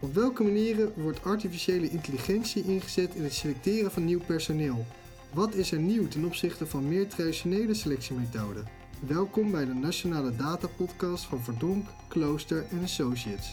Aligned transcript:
Op 0.00 0.14
welke 0.14 0.42
manieren 0.42 0.92
wordt 0.96 1.24
artificiële 1.24 1.90
intelligentie 1.90 2.64
ingezet 2.64 3.14
in 3.14 3.22
het 3.22 3.32
selecteren 3.32 3.90
van 3.90 4.04
nieuw 4.04 4.20
personeel? 4.26 4.86
Wat 5.32 5.54
is 5.54 5.72
er 5.72 5.78
nieuw 5.78 6.08
ten 6.08 6.24
opzichte 6.24 6.66
van 6.66 6.88
meer 6.88 7.08
traditionele 7.08 7.74
selectiemethoden? 7.74 8.66
Welkom 9.00 9.50
bij 9.50 9.64
de 9.64 9.74
Nationale 9.74 10.36
Data 10.36 10.66
Podcast 10.76 11.24
van 11.24 11.42
Verdonk, 11.42 11.86
Klooster 12.08 12.64
en 12.70 12.82
Associates. 12.82 13.52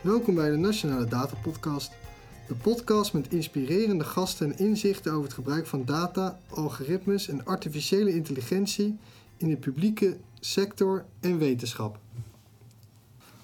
Welkom 0.00 0.34
bij 0.34 0.50
de 0.50 0.56
Nationale 0.56 1.04
Data 1.04 1.36
Podcast. 1.42 1.92
De 2.46 2.54
podcast 2.54 3.12
met 3.12 3.32
inspirerende 3.32 4.04
gasten 4.04 4.52
en 4.52 4.58
inzichten 4.58 5.12
over 5.12 5.24
het 5.24 5.32
gebruik 5.32 5.66
van 5.66 5.84
data, 5.84 6.40
algoritmes 6.48 7.28
en 7.28 7.44
artificiële 7.46 8.14
intelligentie 8.14 8.98
in 9.36 9.48
de 9.48 9.56
publieke 9.56 10.16
sector 10.40 11.04
en 11.20 11.38
wetenschap. 11.38 11.98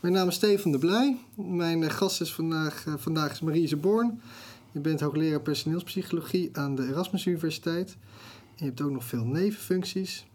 Mijn 0.01 0.15
naam 0.15 0.29
is 0.29 0.35
Stefan 0.35 0.73
de 0.73 0.79
Blij. 0.79 1.19
Mijn 1.35 1.91
gast 1.91 2.21
is 2.21 2.35
vandaag, 2.35 2.87
uh, 2.87 2.95
vandaag 2.97 3.33
is 3.33 3.41
Marise 3.41 3.77
Born. 3.77 4.21
Je 4.73 4.81
bent 4.81 5.01
hoogleraar 5.01 5.41
personeelspsychologie 5.41 6.51
aan 6.53 6.75
de 6.75 6.87
Erasmus 6.89 7.27
Universiteit. 7.27 7.97
En 8.57 8.57
je 8.57 8.65
hebt 8.65 8.81
ook 8.81 8.91
nog 8.91 9.05
veel 9.05 9.25
nevenfuncties. 9.25 10.27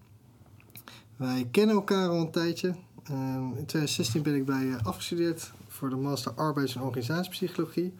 Wij 1.15 1.47
kennen 1.51 1.75
elkaar 1.75 2.09
al 2.09 2.19
een 2.19 2.31
tijdje. 2.31 2.67
Uh, 3.11 3.17
in 3.35 3.65
2016 3.65 4.21
ben 4.21 4.35
ik 4.35 4.45
bij 4.45 4.65
je 4.65 4.83
afgestudeerd 4.83 5.51
voor 5.67 5.89
de 5.89 5.95
Master 5.95 6.31
Arbeids- 6.31 6.75
en 6.75 6.81
Organisatiepsychologie 6.81 7.93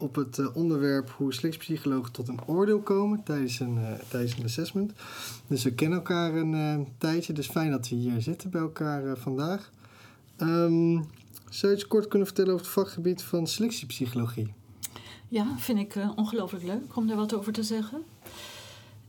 op 0.00 0.14
het 0.14 0.38
uh, 0.38 0.56
onderwerp 0.56 1.10
hoe 1.10 1.34
selectiepsychologen 1.34 2.12
tot 2.12 2.28
een 2.28 2.40
oordeel 2.46 2.80
komen 2.80 3.22
tijdens 3.22 3.60
een, 3.60 3.76
uh, 3.76 3.92
tijdens 4.08 4.36
een 4.36 4.44
assessment. 4.44 4.92
Dus 5.46 5.62
we 5.62 5.74
kennen 5.74 5.98
elkaar 5.98 6.34
een 6.34 6.52
uh, 6.52 6.86
tijdje, 6.98 7.32
dus 7.32 7.46
fijn 7.46 7.70
dat 7.70 7.88
we 7.88 7.94
hier 7.94 8.20
zitten 8.22 8.50
bij 8.50 8.60
elkaar 8.60 9.16
vandaag. 9.16 9.70
Um, 10.38 11.04
zou 11.48 11.72
je 11.72 11.78
iets 11.78 11.86
kort 11.86 12.08
kunnen 12.08 12.26
vertellen 12.26 12.52
over 12.52 12.64
het 12.64 12.74
vakgebied 12.74 13.22
van 13.22 13.46
selectiepsychologie? 13.46 14.52
Ja, 15.28 15.58
vind 15.58 15.78
ik 15.78 15.96
ongelooflijk 16.16 16.64
leuk 16.64 16.96
om 16.96 17.06
daar 17.06 17.16
wat 17.16 17.34
over 17.34 17.52
te 17.52 17.62
zeggen. 17.62 18.02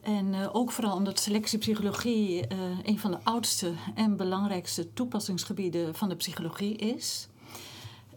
En 0.02 0.50
ook 0.52 0.72
vooral 0.72 0.96
omdat 0.96 1.20
selectiepsychologie 1.20 2.46
een 2.84 3.00
van 3.00 3.12
de 3.12 3.18
oudste 3.24 3.74
en 3.96 4.18
belangrijkste 4.18 4.94
toepassingsgebieden 4.94 5.96
van 5.96 6.10
de 6.10 6.16
psychologie 6.16 6.76
is. 6.76 7.28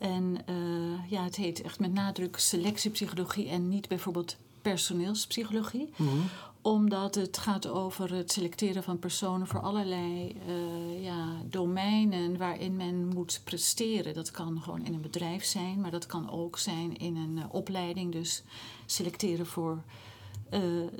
En 0.04 0.36
uh, 0.50 1.10
ja, 1.10 1.24
het 1.24 1.36
heet 1.36 1.62
echt 1.62 1.80
met 1.80 1.92
nadruk 1.92 2.38
selectiepsychologie 2.38 3.48
en 3.48 3.68
niet 3.68 3.88
bijvoorbeeld 3.88 4.36
personeelspsychologie. 4.62 5.92
Mm 5.96 6.08
-hmm. 6.08 6.22
Omdat 6.62 7.14
het 7.14 7.38
gaat 7.38 7.68
over 7.68 8.14
het 8.14 8.32
selecteren 8.32 8.82
van 8.82 8.98
personen 8.98 9.46
voor 9.46 9.60
allerlei 9.60 10.36
uh, 10.48 11.04
ja, 11.04 11.26
domeinen 11.50 12.36
waarin 12.38 12.76
men 12.76 13.08
moet 13.08 13.40
presteren. 13.44 14.14
Dat 14.14 14.30
kan 14.30 14.60
gewoon 14.62 14.84
in 14.84 14.94
een 14.94 15.00
bedrijf 15.00 15.44
zijn, 15.44 15.80
maar 15.80 15.90
dat 15.90 16.06
kan 16.06 16.30
ook 16.30 16.58
zijn 16.58 16.96
in 16.96 17.16
een 17.16 17.36
uh, 17.36 17.44
opleiding. 17.50 18.12
Dus 18.12 18.42
selecteren 18.86 19.46
voor 19.46 19.82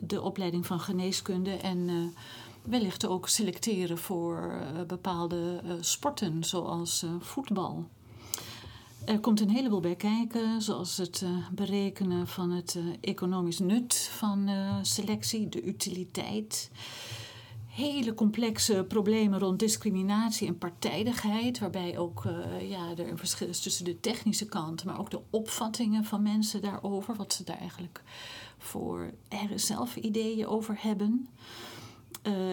de 0.02 0.22
opleiding 0.22 0.66
van 0.66 0.80
geneeskunde 0.80 1.50
en 1.50 2.12
wellicht 2.62 3.06
ook 3.06 3.28
selecteren 3.28 3.98
voor 3.98 4.52
bepaalde 4.86 5.60
sporten, 5.80 6.44
zoals 6.44 7.04
voetbal. 7.20 7.88
Er 9.04 9.20
komt 9.20 9.40
een 9.40 9.50
heleboel 9.50 9.80
bij 9.80 9.96
kijken, 9.96 10.62
zoals 10.62 10.96
het 10.96 11.20
uh, 11.20 11.48
berekenen 11.52 12.26
van 12.26 12.50
het 12.50 12.74
uh, 12.74 12.94
economisch 13.00 13.58
nut 13.58 13.94
van 13.94 14.48
uh, 14.48 14.78
selectie, 14.82 15.48
de 15.48 15.62
utiliteit. 15.62 16.70
Hele 17.66 18.14
complexe 18.14 18.84
problemen 18.88 19.38
rond 19.38 19.58
discriminatie 19.58 20.48
en 20.48 20.58
partijdigheid, 20.58 21.58
waarbij 21.58 21.98
ook 21.98 22.22
ja, 22.60 22.90
er 22.96 23.08
een 23.08 23.18
verschil 23.18 23.48
is 23.48 23.60
tussen 23.60 23.84
de 23.84 24.00
technische 24.00 24.46
kant, 24.46 24.84
maar 24.84 24.98
ook 24.98 25.10
de 25.10 25.20
opvattingen 25.30 26.04
van 26.04 26.22
mensen 26.22 26.62
daarover, 26.62 27.16
wat 27.16 27.32
ze 27.32 27.44
daar 27.44 27.58
eigenlijk 27.58 28.02
voor 28.58 29.12
eigen 29.28 29.60
zelf 29.60 29.96
ideeën 29.96 30.46
over 30.46 30.76
hebben. 30.78 31.28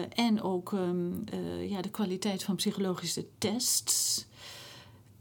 en 0.08 0.42
ook 0.42 0.72
um, 0.72 1.24
ja, 1.68 1.82
de 1.82 1.90
kwaliteit 1.90 2.44
van 2.44 2.56
psychologische 2.56 3.26
tests 3.38 4.26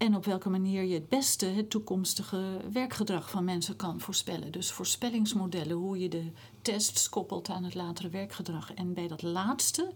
en 0.01 0.15
op 0.15 0.25
welke 0.25 0.49
manier 0.49 0.83
je 0.83 0.93
het 0.93 1.09
beste 1.09 1.45
het 1.45 1.69
toekomstige 1.69 2.41
werkgedrag 2.73 3.29
van 3.29 3.43
mensen 3.43 3.75
kan 3.75 3.99
voorspellen. 3.99 4.51
Dus 4.51 4.71
voorspellingsmodellen, 4.71 5.77
hoe 5.77 5.99
je 5.99 6.09
de 6.09 6.23
tests 6.61 7.09
koppelt 7.09 7.49
aan 7.49 7.63
het 7.63 7.75
latere 7.75 8.09
werkgedrag. 8.09 8.73
En 8.73 8.93
bij 8.93 9.07
dat 9.07 9.21
laatste, 9.21 9.91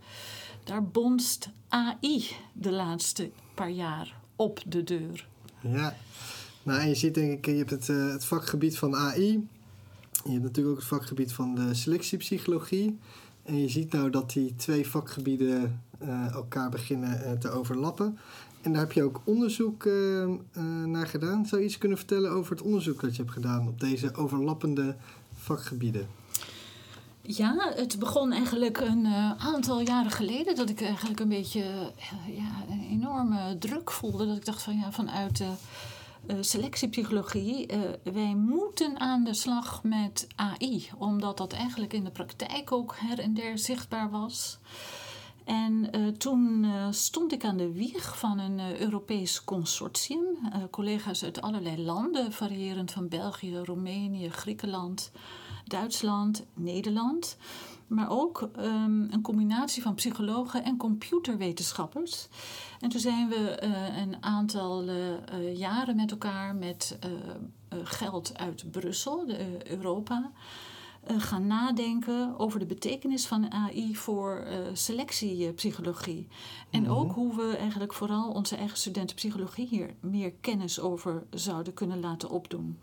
daar 0.63 0.83
bonst 0.83 1.49
AI 1.67 2.25
de 2.53 2.71
laatste 2.71 3.31
paar 3.53 3.69
jaar 3.69 4.19
op 4.35 4.63
de 4.67 4.83
deur. 4.83 5.27
Ja, 5.61 5.95
nou 6.63 6.79
en 6.79 6.87
je 6.87 6.95
ziet 6.95 7.13
denk 7.13 7.31
ik, 7.31 7.45
je 7.45 7.57
hebt 7.57 7.69
het, 7.69 7.87
uh, 7.87 8.11
het 8.11 8.25
vakgebied 8.25 8.77
van 8.77 8.95
AI. 8.95 9.47
Je 10.23 10.31
hebt 10.31 10.43
natuurlijk 10.43 10.75
ook 10.75 10.81
het 10.81 10.87
vakgebied 10.87 11.33
van 11.33 11.55
de 11.55 11.73
selectiepsychologie. 11.73 12.97
En 13.43 13.61
je 13.61 13.69
ziet 13.69 13.91
nou 13.91 14.09
dat 14.09 14.31
die 14.33 14.55
twee 14.55 14.87
vakgebieden 14.87 15.83
uh, 16.01 16.33
elkaar 16.33 16.69
beginnen 16.69 17.21
uh, 17.25 17.31
te 17.31 17.49
overlappen. 17.49 18.17
En 18.65 18.71
daar 18.71 18.81
heb 18.81 18.91
je 18.91 19.03
ook 19.03 19.21
onderzoek 19.23 19.83
uh, 19.83 20.21
uh, 20.21 20.37
naar 20.85 21.07
gedaan. 21.07 21.45
Zou 21.45 21.61
je 21.61 21.67
iets 21.67 21.77
kunnen 21.77 21.97
vertellen 21.97 22.31
over 22.31 22.51
het 22.55 22.61
onderzoek 22.61 23.01
dat 23.01 23.15
je 23.15 23.21
hebt 23.21 23.33
gedaan 23.33 23.67
op 23.67 23.79
deze 23.79 24.15
overlappende 24.15 24.95
vakgebieden? 25.33 26.07
Ja, 27.21 27.71
het 27.75 27.99
begon 27.99 28.31
eigenlijk 28.31 28.79
een 28.79 29.05
uh, 29.05 29.31
aantal 29.37 29.81
jaren 29.81 30.11
geleden 30.11 30.55
dat 30.55 30.69
ik 30.69 30.81
eigenlijk 30.81 31.19
een 31.19 31.29
beetje 31.29 31.91
ja, 32.27 32.63
een 32.69 32.87
enorme 32.89 33.57
druk 33.59 33.91
voelde. 33.91 34.27
Dat 34.27 34.37
ik 34.37 34.45
dacht 34.45 34.61
van 34.61 34.77
ja, 34.77 34.91
vanuit 34.91 35.37
de 35.37 36.43
selectiepsychologie, 36.43 37.67
wij 38.03 38.35
moeten 38.35 38.99
aan 38.99 39.23
de 39.23 39.33
slag 39.33 39.83
met 39.83 40.27
AI. 40.35 40.89
Omdat 40.97 41.37
dat 41.37 41.53
eigenlijk 41.53 41.93
in 41.93 42.03
de 42.03 42.11
praktijk 42.11 42.71
ook 42.71 42.95
her 42.97 43.19
en 43.19 43.33
der 43.33 43.57
zichtbaar 43.57 44.09
was. 44.09 44.59
En 45.45 45.87
uh, 45.95 46.07
toen 46.07 46.63
uh, 46.63 46.87
stond 46.91 47.31
ik 47.33 47.45
aan 47.45 47.57
de 47.57 47.71
wieg 47.71 48.17
van 48.17 48.39
een 48.39 48.59
uh, 48.59 48.79
Europees 48.79 49.43
consortium. 49.43 50.23
collega's 50.71 51.23
uit 51.23 51.41
allerlei 51.41 51.83
landen, 51.83 52.31
variërend 52.31 52.91
van 52.91 53.07
België, 53.07 53.57
Roemenië, 53.57 54.29
Griekenland, 54.29 55.11
Duitsland, 55.65 56.45
Nederland. 56.53 57.37
Maar 57.87 58.09
ook 58.09 58.49
um, 58.57 59.07
een 59.11 59.21
combinatie 59.21 59.81
van 59.81 59.95
psychologen 59.95 60.63
en 60.63 60.77
computerwetenschappers. 60.77 62.27
En 62.79 62.89
toen 62.89 62.99
zijn 62.99 63.29
we 63.29 63.63
een 63.97 64.23
aantal 64.23 64.83
jaren 65.53 65.95
met 65.95 66.11
elkaar 66.11 66.55
met 66.55 66.97
geld 67.83 68.37
uit 68.37 68.71
Brussel, 68.71 69.25
de, 69.25 69.69
Europa 69.69 70.31
uh, 71.11 71.21
gaan 71.21 71.47
nadenken 71.47 72.39
over 72.39 72.59
de 72.59 72.65
betekenis 72.65 73.27
van 73.27 73.51
AI 73.51 73.95
voor 73.95 74.45
uh, 74.47 74.57
selectiepsychologie. 74.73 76.27
En 76.69 76.79
mm 76.79 76.85
-hmm. 76.85 76.95
ook 76.95 77.11
hoe 77.11 77.35
we 77.35 77.57
eigenlijk 77.57 77.93
vooral 77.93 78.31
onze 78.31 78.55
eigen 78.55 78.77
studenten 78.77 79.15
psychologie 79.15 79.67
hier 79.67 79.95
meer 79.99 80.31
kennis 80.31 80.79
over 80.79 81.23
zouden 81.29 81.73
kunnen 81.73 81.99
laten 81.99 82.29
opdoen. 82.29 82.79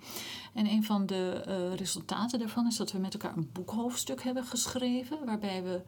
En 0.54 0.66
een 0.66 0.84
van 0.84 1.06
de 1.06 1.44
uh, 1.48 1.74
resultaten 1.74 2.38
daarvan 2.38 2.66
is 2.66 2.76
dat 2.76 2.92
we 2.92 2.98
met 2.98 3.12
elkaar 3.12 3.36
een 3.36 3.50
boekhoofdstuk 3.52 4.22
hebben 4.22 4.44
geschreven, 4.44 5.24
waarbij 5.24 5.62
we 5.62 5.82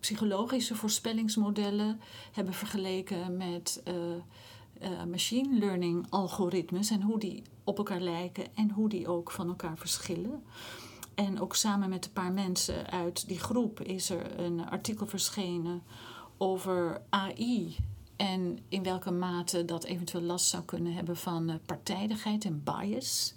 psychologische 0.00 0.74
voorspellingsmodellen 0.74 2.00
hebben 2.32 2.54
vergeleken 2.54 3.36
met. 3.36 3.82
Uh, 3.88 3.94
machine 5.10 5.58
learning 5.58 6.06
algoritmes 6.08 6.90
en 6.90 7.02
hoe 7.02 7.18
die 7.18 7.42
op 7.64 7.78
elkaar 7.78 8.00
lijken 8.00 8.56
en 8.56 8.70
hoe 8.70 8.88
die 8.88 9.08
ook 9.08 9.30
van 9.30 9.48
elkaar 9.48 9.78
verschillen. 9.78 10.42
En 11.18 11.40
ook 11.40 11.54
samen 11.54 11.88
met 11.88 12.04
een 12.04 12.12
paar 12.12 12.32
mensen 12.32 12.90
uit 12.90 13.28
die 13.28 13.38
groep 13.38 13.80
is 13.80 14.10
er 14.10 14.40
een 14.40 14.68
artikel 14.68 15.06
verschenen 15.06 15.82
over 16.36 17.02
AI. 17.08 17.76
En 18.16 18.58
in 18.68 18.82
welke 18.82 19.10
mate 19.10 19.64
dat 19.64 19.84
eventueel 19.84 20.22
last 20.22 20.46
zou 20.46 20.62
kunnen 20.62 20.92
hebben 20.92 21.16
van 21.16 21.60
partijdigheid 21.66 22.44
en 22.44 22.62
bias. 22.64 23.34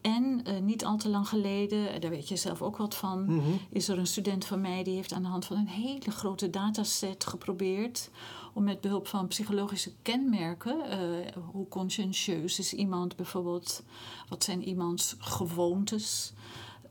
En 0.00 0.42
uh, 0.48 0.58
niet 0.60 0.84
al 0.84 0.96
te 0.96 1.08
lang 1.08 1.28
geleden, 1.28 2.00
daar 2.00 2.10
weet 2.10 2.28
je 2.28 2.36
zelf 2.36 2.62
ook 2.62 2.76
wat 2.76 2.94
van, 2.94 3.24
mm 3.24 3.40
-hmm. 3.40 3.60
is 3.70 3.88
er 3.88 3.98
een 3.98 4.06
student 4.06 4.44
van 4.44 4.60
mij 4.60 4.82
die 4.84 4.94
heeft 4.94 5.12
aan 5.12 5.22
de 5.22 5.28
hand 5.28 5.44
van 5.44 5.56
een 5.56 5.68
hele 5.68 6.10
grote 6.10 6.50
dataset 6.50 7.24
geprobeerd 7.24 8.10
om 8.52 8.64
met 8.64 8.80
behulp 8.80 9.06
van 9.06 9.26
psychologische 9.26 9.92
kenmerken, 10.02 10.76
uh, 10.76 11.42
hoe 11.50 11.68
conscientieus 11.68 12.58
is 12.58 12.72
iemand 12.72 13.16
bijvoorbeeld, 13.16 13.82
wat 14.28 14.44
zijn 14.44 14.68
iemands 14.68 15.16
gewoontes, 15.18 16.32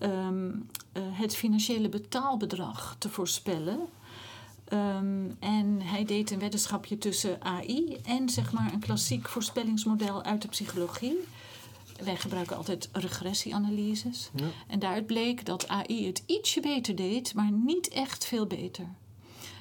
um, 0.04 0.70
uh, 0.94 1.04
het 1.12 1.36
financiële 1.36 1.90
betaalbedrag 1.90 2.96
te 3.00 3.10
voorspellen. 3.10 3.80
Um, 4.74 5.36
en 5.40 5.82
hij 5.82 6.06
deed 6.06 6.32
een 6.32 6.40
weddenschapje 6.40 6.98
tussen 6.98 7.42
AI 7.42 7.98
en 8.06 8.30
zeg 8.30 8.52
maar 8.52 8.74
een 8.74 8.80
klassiek 8.80 9.30
voorspellingsmodel 9.30 10.24
uit 10.24 10.42
de 10.42 10.48
psychologie. 10.48 11.18
wij 12.04 12.16
gebruiken 12.16 12.58
altijd 12.58 12.90
regressieanalyses. 12.92 14.30
Ja. 14.36 14.46
En 14.68 14.80
daaruit 14.80 15.06
bleek 15.06 15.46
dat 15.46 15.68
AI 15.68 16.08
het 16.08 16.24
ietsje 16.26 16.62
beter 16.62 16.96
deed, 16.96 17.34
maar 17.34 17.52
niet 17.52 17.88
echt 17.88 18.26
veel 18.26 18.46
beter. 18.46 18.88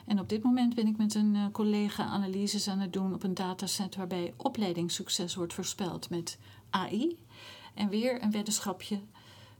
En 0.04 0.20
op 0.20 0.28
dit 0.28 0.42
moment 0.42 0.74
ben 0.74 0.86
ik 0.86 0.96
met 0.96 1.14
een 1.14 1.34
eh, 1.34 1.44
collega 1.52 2.04
analyses 2.04 2.68
aan 2.68 2.78
het 2.78 2.92
doen 2.92 3.14
op 3.14 3.22
een 3.22 3.34
dataset 3.34 3.96
waarbij 3.96 4.34
opleidingssucces 4.36 5.34
wordt 5.34 5.54
voorspeld 5.54 6.10
met 6.10 6.38
AI. 6.70 7.18
En 7.74 7.88
weer 7.88 8.22
een 8.22 8.30
weddenschapje, 8.30 9.00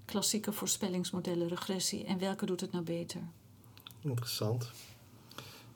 klassieke 0.05 0.53
voorspellingsmodellen, 0.53 1.49
regressie. 1.49 2.05
En 2.05 2.19
welke 2.19 2.47
doet 2.47 2.61
het 2.61 2.73
nou 2.73 2.85
beter? 2.85 3.21
Interessant. 4.01 4.71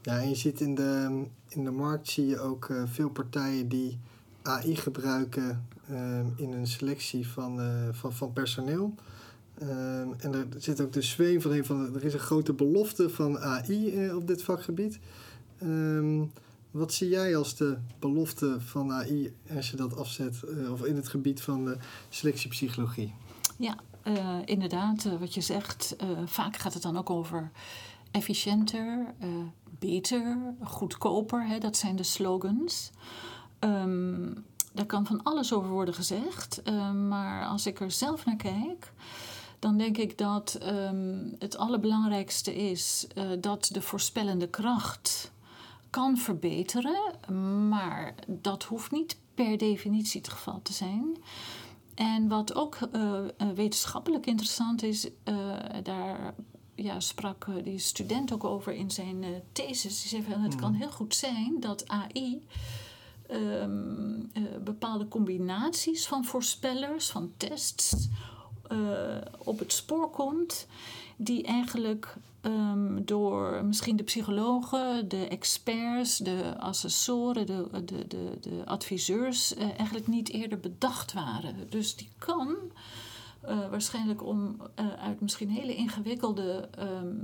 Ja, 0.02 0.19
en 0.19 0.28
je 0.28 0.34
ziet 0.34 0.61
in 0.61 0.75
de, 0.75 1.25
in 1.49 1.64
de 1.64 1.70
markt 1.70 2.08
zie 2.08 2.26
je 2.26 2.40
ook 2.40 2.69
eh, 2.69 2.82
veel 2.87 3.11
partijen 3.11 3.69
die 3.69 3.99
AI 4.43 4.76
gebruiken 4.76 5.69
ehm, 5.88 6.26
in 6.37 6.52
een 6.52 6.67
selectie 6.67 7.28
van, 7.28 7.61
eh, 7.61 7.88
van, 7.93 8.12
van 8.12 8.32
personeel. 8.32 8.94
En 10.19 10.34
er 10.34 10.46
zit 10.58 10.81
ook 10.81 10.93
de 10.93 11.02
zweem 11.02 11.40
van 11.40 11.50
een 11.50 11.64
van 11.64 11.94
er 11.94 12.05
is 12.05 12.14
een 12.14 12.20
grote 12.20 12.52
belofte 12.52 13.11
van 13.11 13.38
AI 13.38 13.94
eh, 13.94 14.17
op 14.17 14.26
dit 14.26 14.43
vakgebied. 14.43 14.99
Ehm, 15.58 16.25
wat 16.70 16.93
zie 16.93 17.08
jij 17.08 17.37
als 17.37 17.56
de 17.56 17.76
belofte 17.99 18.56
van 18.61 18.93
AI 18.93 19.34
als 19.55 19.70
je 19.70 19.76
dat 19.76 19.96
afzet, 19.96 20.43
eh, 20.43 20.72
of 20.72 20.84
in 20.84 20.96
het 20.96 21.08
gebied 21.08 21.40
van 21.40 21.64
de 21.64 21.76
selectiepsychologie? 22.08 23.14
Ja, 23.56 23.79
eh, 24.06 24.38
inderdaad, 24.44 25.05
eh, 25.05 25.12
wat 25.19 25.35
je 25.35 25.41
zegt. 25.41 25.97
eh, 25.97 26.08
vaak 26.25 26.56
gaat 26.56 26.75
het 26.75 26.82
dan 26.82 26.99
ook 26.99 27.11
over 27.11 27.50
efficiënter, 28.11 29.14
beter, 29.79 30.55
goedkoper. 30.62 31.47
Hè, 31.47 31.58
dat 31.58 31.76
zijn 31.76 31.97
de 31.97 32.03
slogans. 32.03 32.91
Ehm, 33.58 34.35
daar 34.73 34.87
kan 34.87 35.06
van 35.06 35.23
alles 35.23 35.53
over 35.53 35.70
worden 35.70 35.94
gezegd. 35.94 36.62
maar 37.08 37.47
als 37.47 37.67
ik 37.67 37.81
er 37.81 37.91
zelf 37.91 38.25
naar 38.25 38.37
kijk, 38.37 38.93
dan 39.58 39.76
denk 39.79 39.97
ik 39.97 40.19
dat 40.19 40.55
ehm, 40.55 41.32
het 41.38 41.56
allerbelangrijkste 41.56 42.55
is 42.55 43.06
dat 43.41 43.69
de 43.73 43.82
voorspellende 43.82 44.49
kracht 44.49 45.32
kan 45.91 46.17
verbeteren. 46.17 46.99
Maar 47.69 48.14
dat 48.26 48.64
hoeft 48.64 48.91
niet 48.91 49.19
per 49.35 49.58
definitie 49.58 50.20
het 50.20 50.31
geval 50.31 50.61
te 50.62 50.73
zijn. 50.73 51.17
En 51.96 52.28
wat 52.28 52.54
ook 52.54 52.78
eh, 52.93 53.19
eh, 53.37 53.48
wetenschappelijk 53.54 54.26
interessant 54.26 54.82
is, 54.82 55.08
eh, 55.25 55.34
daar 55.82 56.34
ja, 56.75 57.00
sprak 57.00 57.46
die 57.64 57.78
student 57.78 58.32
ook 58.32 58.44
over 58.44 58.72
in 58.72 58.90
zijn 58.90 59.25
thesis. 59.52 60.00
Die 60.00 60.08
zei 60.08 60.22
van 60.22 60.40
het 60.40 60.54
kan 60.54 60.72
heel 60.72 60.90
goed 60.90 61.14
zijn 61.14 61.56
dat 61.60 61.88
AI 61.88 62.46
ehm, 63.26 64.20
eh, 64.32 64.43
bepaalde 64.64 65.08
combinaties 65.08 66.06
van 66.06 66.25
voorspellers, 66.25 67.10
van 67.10 67.32
tests, 67.37 68.08
op 69.38 69.58
het 69.58 69.72
spoor 69.72 70.10
komt, 70.10 70.66
die 71.16 71.43
eigenlijk 71.43 72.16
ehm, 72.46 73.04
door 73.04 73.64
misschien 73.64 73.96
de 73.96 74.02
psychologen, 74.02 75.08
de 75.08 75.28
experts, 75.28 76.19
de 76.19 76.54
assessoren, 76.58 77.46
de, 77.46 77.69
de, 77.84 78.06
de, 78.06 78.38
de 78.40 78.62
adviseurs 78.64 79.54
eh, 79.54 79.69
eigenlijk 79.76 80.06
niet 80.06 80.31
eerder 80.31 80.60
bedacht 80.60 81.12
waren. 81.12 81.70
Dus 81.70 81.96
die 81.96 82.08
kan 82.19 82.56
eh, 83.40 83.69
waarschijnlijk 83.70 84.22
om 84.22 84.56
eh, 84.75 84.87
uit 84.93 85.20
misschien 85.20 85.50
hele 85.50 85.75
ingewikkelde 85.75 86.69
ehm, 86.70 87.16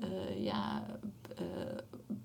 eh, 0.00 0.44
ja, 0.44 0.86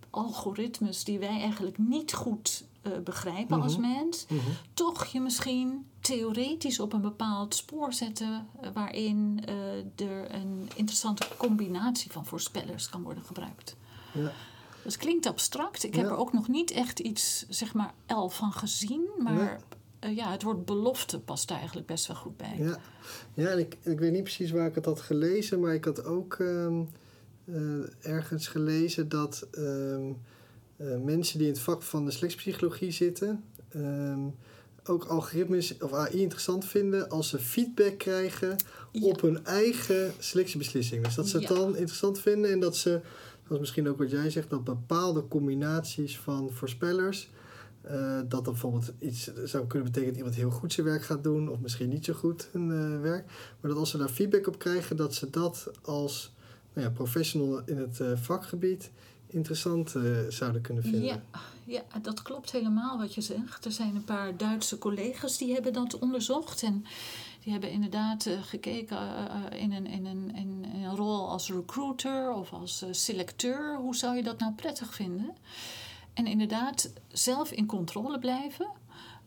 algoritmes 0.10 1.04
die 1.04 1.20
wij 1.20 1.42
eigenlijk 1.42 1.78
niet 1.78 2.14
goed 2.14 2.64
eh, 2.82 2.92
begrijpen 3.04 3.62
als 3.62 3.78
mens, 3.78 4.26
toch 4.74 5.06
je 5.06 5.22
misschien 5.22 5.86
theoretisch 6.00 6.80
op 6.80 6.94
een 6.94 7.02
bepaald 7.02 7.56
spoor 7.56 7.94
zetten 7.94 8.48
eh, 8.62 8.70
waarin 8.74 9.42
eh, 9.46 10.08
er 10.08 10.34
een 10.36 10.70
interessante 10.76 11.28
combinatie 11.38 12.12
van 12.12 12.26
voorspellers 12.26 12.90
kan 12.90 13.04
worden 13.04 13.24
gebruikt. 13.24 13.76
Ja. 14.14 14.32
Dat 14.84 14.98
klinkt 14.98 15.26
abstract. 15.26 15.84
Ik 15.84 15.96
heb 15.96 16.06
er 16.06 16.18
ook 16.18 16.34
nog 16.34 16.48
niet 16.48 16.72
echt 16.72 17.00
iets, 17.00 17.46
zeg 17.50 17.74
maar, 17.74 17.94
el 18.06 18.30
van 18.30 18.52
gezien. 18.52 19.10
Maar 19.18 19.60
ja, 20.00 20.32
het 20.32 20.44
woord 20.44 20.66
belofte 20.66 21.20
past 21.20 21.48
daar 21.48 21.58
eigenlijk 21.58 21.88
best 21.88 22.08
wel 22.08 22.16
goed 22.16 22.38
bij. 22.38 22.56
Ja, 22.58 22.78
ja 23.34 23.48
en 23.48 23.60
ik, 23.60 23.78
ik 23.82 24.00
weet 24.00 24.12
niet 24.12 24.24
precies 24.24 24.52
waar 24.52 24.68
ik 24.68 24.76
het 24.76 24.86
had 24.86 25.02
gelezen, 25.02 25.60
maar 25.60 25.74
ik 25.74 25.86
had 25.86 26.04
ook 26.04 26.34
ehm, 26.34 26.80
eh, 26.80 26.86
ergens 28.02 28.48
gelezen 28.48 29.10
dat 29.10 29.48
ehm, 29.52 30.12
eh, 30.78 30.88
mensen 31.04 31.38
die 31.38 31.48
in 31.48 31.54
het 31.54 31.62
vak 31.62 31.82
van 31.84 32.06
de 32.06 32.12
selectiepsychologie 32.12 32.92
zitten, 32.92 33.44
ehm, 33.70 34.20
ook 34.84 35.04
algoritmes 35.06 35.78
of 35.78 35.94
AI 35.94 36.22
interessant 36.22 36.66
vinden 36.66 37.10
als 37.10 37.30
ze 37.30 37.40
feedback 37.40 37.98
krijgen 37.98 38.56
Ja. 38.92 39.02
op 39.08 39.22
hun 39.22 39.46
eigen 39.46 40.12
selectiebeslissing. 40.20 41.04
Dus 41.04 41.16
dat 41.16 41.28
ze 41.28 41.38
het 41.38 41.48
Ja. 41.48 41.56
dan 41.56 41.76
interessant 41.76 42.20
vinden 42.20 42.52
en 42.52 42.60
dat 42.60 42.76
ze, 42.78 42.90
dat 43.44 43.52
is 43.52 43.60
misschien 43.60 43.90
ook 43.90 43.98
wat 43.98 44.12
jij 44.12 44.30
zegt, 44.30 44.50
dat 44.50 44.64
bepaalde 44.64 45.28
combinaties 45.28 46.18
van 46.20 46.50
voorspellers. 46.52 47.30
eh, 47.82 48.18
dat 48.18 48.30
dat 48.30 48.44
bijvoorbeeld 48.44 48.92
iets 49.00 49.32
zou 49.44 49.68
kunnen 49.68 49.88
betekenen 49.92 50.14
dat 50.14 50.18
iemand 50.18 50.36
heel 50.36 50.50
goed 50.60 50.74
zijn 50.74 50.86
werk 50.86 51.04
gaat 51.04 51.24
doen, 51.24 51.50
of 51.50 51.60
misschien 51.60 51.90
niet 51.90 52.06
zo 52.06 52.14
goed 52.14 52.48
hun 52.52 52.72
eh, 52.72 53.02
werk. 53.02 53.26
Maar 53.62 53.72
dat 53.72 53.80
als 53.80 53.90
ze 53.90 53.98
daar 53.98 54.10
feedback 54.10 54.48
op 54.48 54.60
krijgen, 54.60 54.96
dat 54.96 55.14
ze 55.16 55.30
dat 55.30 55.72
als 55.82 56.34
nou 56.74 56.88
ja, 56.88 56.94
professional 56.94 57.62
in 57.66 57.78
het 57.78 58.00
eh, 58.00 58.12
vakgebied 58.16 58.92
interessant 59.28 59.96
eh, 59.96 60.04
zouden 60.30 60.62
kunnen 60.62 60.84
vinden. 60.84 61.04
Ja, 61.04 61.22
ja, 61.66 61.82
dat 62.02 62.22
klopt 62.22 62.52
helemaal 62.52 62.98
wat 62.98 63.14
je 63.14 63.22
zegt. 63.22 63.66
Er 63.66 63.72
zijn 63.72 63.96
een 63.96 64.04
paar 64.04 64.38
Duitse 64.38 64.78
collega's 64.78 65.38
die 65.38 65.54
hebben 65.54 65.74
dat 65.74 66.00
onderzocht. 66.00 66.64
En 66.64 66.86
die 67.44 67.52
hebben 67.52 67.72
inderdaad 67.72 68.26
eh, 68.26 68.42
gekeken 68.42 69.00
in, 69.52 69.72
een, 69.72 69.88
in, 69.88 70.06
een, 70.06 70.36
in 70.36 70.66
een 70.84 70.96
rol 70.96 71.30
als 71.30 71.50
recruiter 71.50 72.32
of 72.32 72.54
als 72.54 72.86
selecteur. 72.92 73.78
Hoe 73.78 73.96
zou 73.96 74.16
je 74.16 74.24
dat 74.24 74.40
nou 74.40 74.54
prettig 74.54 74.94
vinden? 74.94 75.36
En 76.14 76.28
inderdaad 76.28 76.94
zelf 77.08 77.52
in 77.52 77.66
controle 77.66 78.20
blijven, 78.20 78.68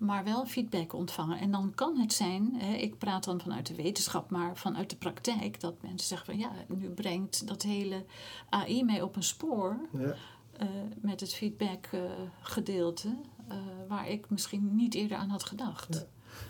maar 0.03 0.25
wel 0.25 0.47
feedback 0.47 0.93
ontvangen. 0.93 1.39
En 1.39 1.51
dan 1.51 1.73
kan 1.75 1.99
het 1.99 2.13
zijn, 2.13 2.55
hè, 2.55 2.75
ik 2.75 2.99
praat 2.99 3.25
dan 3.25 3.41
vanuit 3.41 3.67
de 3.67 3.75
wetenschap, 3.75 4.31
maar 4.31 4.57
vanuit 4.57 4.91
de 4.91 4.97
praktijk, 4.97 5.61
dat 5.61 5.75
mensen 5.83 6.09
zeggen 6.09 6.27
van 6.27 6.39
ja, 6.39 6.53
nu 6.69 6.89
brengt 6.89 7.47
dat 7.47 7.63
hele 7.63 8.05
AI 8.49 8.85
mij 8.85 9.03
op 9.03 9.17
een 9.17 9.23
spoor 9.23 9.77
Ja. 9.99 10.15
eh, 10.57 10.69
met 11.01 11.21
het 11.21 11.35
feedback-gedeelte, 11.35 13.09
eh, 13.49 13.57
waar 13.89 14.09
ik 14.11 14.31
misschien 14.31 14.75
niet 14.77 14.95
eerder 14.95 15.17
aan 15.17 15.29
had 15.29 15.45
gedacht. 15.45 15.95
Ja. 15.95 16.07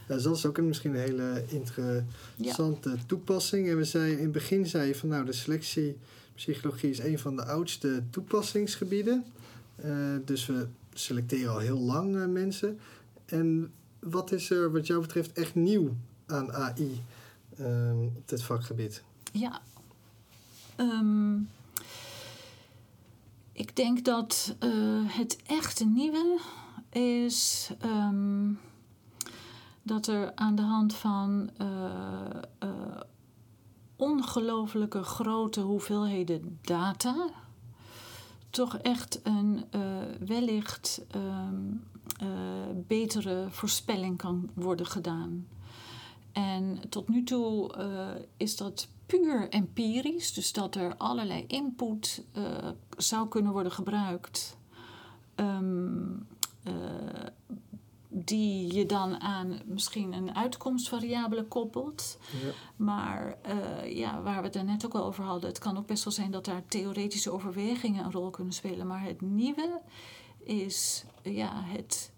Ja, 0.09 0.15
dus 0.15 0.23
dat 0.23 0.37
is 0.37 0.47
ook 0.47 0.59
een, 0.59 0.67
misschien 0.67 0.95
een 0.95 1.01
hele 1.01 1.45
interessante 1.49 2.97
toepassing. 3.07 3.69
En 3.69 3.77
we 3.77 3.85
zei, 3.85 4.13
in 4.13 4.23
het 4.23 4.33
begin 4.33 4.67
zei 4.67 4.87
je 4.89 4.95
van 4.95 5.09
nou, 5.09 5.25
de 5.25 5.33
selectiepsychologie 5.33 6.91
is 6.91 6.99
een 6.99 7.19
van 7.19 7.37
de 7.37 7.45
oudste 7.45 8.03
toepassingsgebieden. 8.11 9.25
Eh, 9.77 9.91
dus 10.25 10.47
we 10.47 10.67
selecteren 10.93 11.53
al 11.53 11.59
heel 11.59 11.79
lang 11.81 12.17
eh, 12.17 12.27
mensen. 12.27 12.79
En 13.33 13.73
wat 13.99 14.33
is 14.33 14.51
er 14.51 14.73
wat 14.73 14.87
jou 14.87 15.01
betreft 15.01 15.33
echt 15.33 15.55
nieuw 15.55 15.97
aan 16.27 16.53
AI 16.53 17.03
eh, 17.57 18.05
op 18.17 18.29
dit 18.29 18.43
vakgebied? 18.43 19.03
Ja. 19.33 19.61
Ehm, 20.77 21.37
ik 23.53 23.77
denk 23.77 24.05
dat 24.05 24.57
eh, 24.59 24.71
het 25.07 25.43
echte 25.47 25.85
nieuwe 25.85 26.39
is 26.91 27.71
ehm, 27.81 28.53
dat 29.83 30.07
er 30.07 30.35
aan 30.35 30.55
de 30.55 30.63
hand 30.63 30.95
van 30.95 31.51
eh, 31.57 32.67
ongelooflijke 33.97 35.03
grote 35.03 35.61
hoeveelheden 35.61 36.59
data 36.63 37.31
toch 38.51 38.77
echt 38.77 39.21
een 39.23 39.65
wellicht 40.19 41.03
ehm, 41.11 41.65
eh, 42.23 42.29
betere 42.87 43.47
voorspelling 43.51 44.17
kan 44.17 44.51
worden 44.55 44.87
gedaan. 44.87 45.47
En 46.33 46.81
tot 46.89 47.09
nu 47.09 47.25
toe 47.25 47.75
eh, 47.75 48.23
is 48.37 48.57
dat 48.57 48.89
puur 49.07 49.49
empirisch, 49.49 50.33
dus 50.33 50.53
dat 50.53 50.75
er 50.75 50.97
allerlei 50.97 51.45
input 51.47 52.23
eh, 52.33 52.69
zou 52.97 53.29
kunnen 53.29 53.53
worden 53.53 53.73
gebruikt. 53.73 54.57
ehm, 55.35 56.13
eh, 56.63 56.73
die 58.09 58.75
je 58.75 58.87
dan 58.87 59.21
aan 59.21 59.61
misschien 59.65 60.13
een 60.13 60.35
uitkomstvariabele 60.35 61.45
koppelt. 61.45 62.19
Ja. 62.43 62.51
Maar 62.77 63.39
ja, 63.89 64.23
waar 64.23 64.43
we 64.43 64.49
het 64.49 64.67
net 64.67 64.87
ook 64.87 64.95
al 64.95 65.05
over 65.05 65.25
hadden, 65.25 65.49
het 65.49 65.59
kan 65.59 65.79
ook 65.79 65.87
best 65.87 66.05
wel 66.05 66.13
zijn 66.13 66.31
dat 66.31 66.45
daar 66.45 66.63
theoretische 66.67 67.31
overwegingen 67.31 68.05
een 68.05 68.13
rol 68.13 68.31
kunnen 68.31 68.53
spelen. 68.53 68.87
Maar 68.87 69.03
het 69.03 69.21
nieuwe 69.21 69.81
is 70.39 71.05
ja, 71.23 71.51
het 71.55 72.12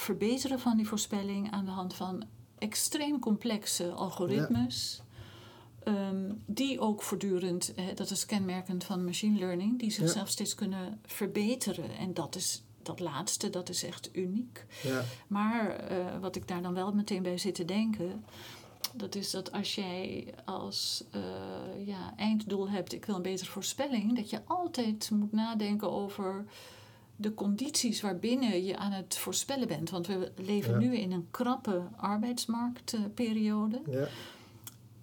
verbeteren 0.00 0.60
van 0.60 0.76
die 0.76 0.88
voorspelling 0.88 1.50
aan 1.50 1.64
de 1.64 1.70
hand 1.70 1.94
van 1.94 2.24
extreem 2.58 3.18
complexe 3.18 3.90
algoritmes. 3.90 5.02
ehm, 5.84 6.32
die 6.46 6.80
ook 6.80 7.02
voortdurend, 7.02 7.72
hè, 7.76 7.94
dat 7.94 8.10
is 8.10 8.26
kenmerkend 8.26 8.84
van 8.84 9.04
machine 9.04 9.38
learning, 9.38 9.78
die 9.78 9.90
zichzelf 9.90 10.28
steeds 10.28 10.54
kunnen 10.54 11.00
verbeteren. 11.06 11.96
En 11.96 12.14
dat 12.14 12.34
is, 12.34 12.62
dat 12.82 12.98
dat 12.98 13.00
laatste, 13.00 13.50
dat 13.50 13.68
is 13.68 13.82
echt 13.84 14.08
uniek. 14.12 14.66
Ja, 14.82 15.02
Maar 15.26 15.70
eh, 15.76 16.18
wat 16.20 16.36
ik 16.36 16.48
daar 16.48 16.62
dan 16.62 16.74
wel 16.74 16.92
meteen 16.92 17.22
bij 17.22 17.38
zit 17.38 17.54
te 17.54 17.64
denken, 17.64 18.24
dat 18.94 19.14
is 19.14 19.30
dat 19.30 19.52
als 19.52 19.74
jij 19.74 20.34
als 20.44 21.04
eh, 21.10 21.86
ja, 21.86 22.12
einddoel 22.16 22.68
hebt, 22.70 22.92
ik 22.92 23.04
wil 23.04 23.16
een 23.16 23.22
betere 23.22 23.50
voorspelling, 23.50 24.16
dat 24.16 24.30
je 24.30 24.40
altijd 24.46 25.10
moet 25.10 25.32
nadenken 25.32 25.92
over 25.92 26.44
de 27.20 27.34
condities 27.34 28.00
waarbinnen 28.00 28.64
je 28.64 28.76
aan 28.76 28.92
het 28.92 29.16
voorspellen 29.18 29.68
bent. 29.68 29.90
Want 29.90 30.06
we 30.06 30.32
leven 30.36 30.72
Ja. 30.72 30.78
nu 30.78 30.96
in 30.96 31.12
een 31.12 31.26
krappe 31.30 31.82
arbeidsmarktperiode. 31.96 33.80
ja, 33.90 34.08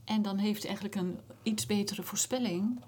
En 0.03 0.21
dan 0.21 0.37
heeft 0.37 0.65
eigenlijk 0.65 0.95
een 0.95 1.17
iets 1.43 1.65
betere 1.65 2.03
voorspelling 2.03 2.79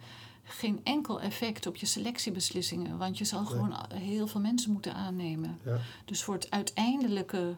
geen 0.44 0.80
enkel 0.84 1.22
effect 1.22 1.66
op 1.68 1.76
je 1.76 1.86
selectiebeslissingen. 1.86 2.98
Want 2.98 3.18
je 3.18 3.26
zal 3.26 3.40
Nee. 3.42 3.50
gewoon 3.50 3.76
heel 3.94 4.28
veel 4.28 4.42
mensen 4.42 4.72
moeten 4.72 4.94
aannemen. 4.94 5.60
ja. 5.66 5.78
Dus 6.06 6.24
voor 6.24 6.34
het 6.34 6.52
uiteindelijke 6.52 7.56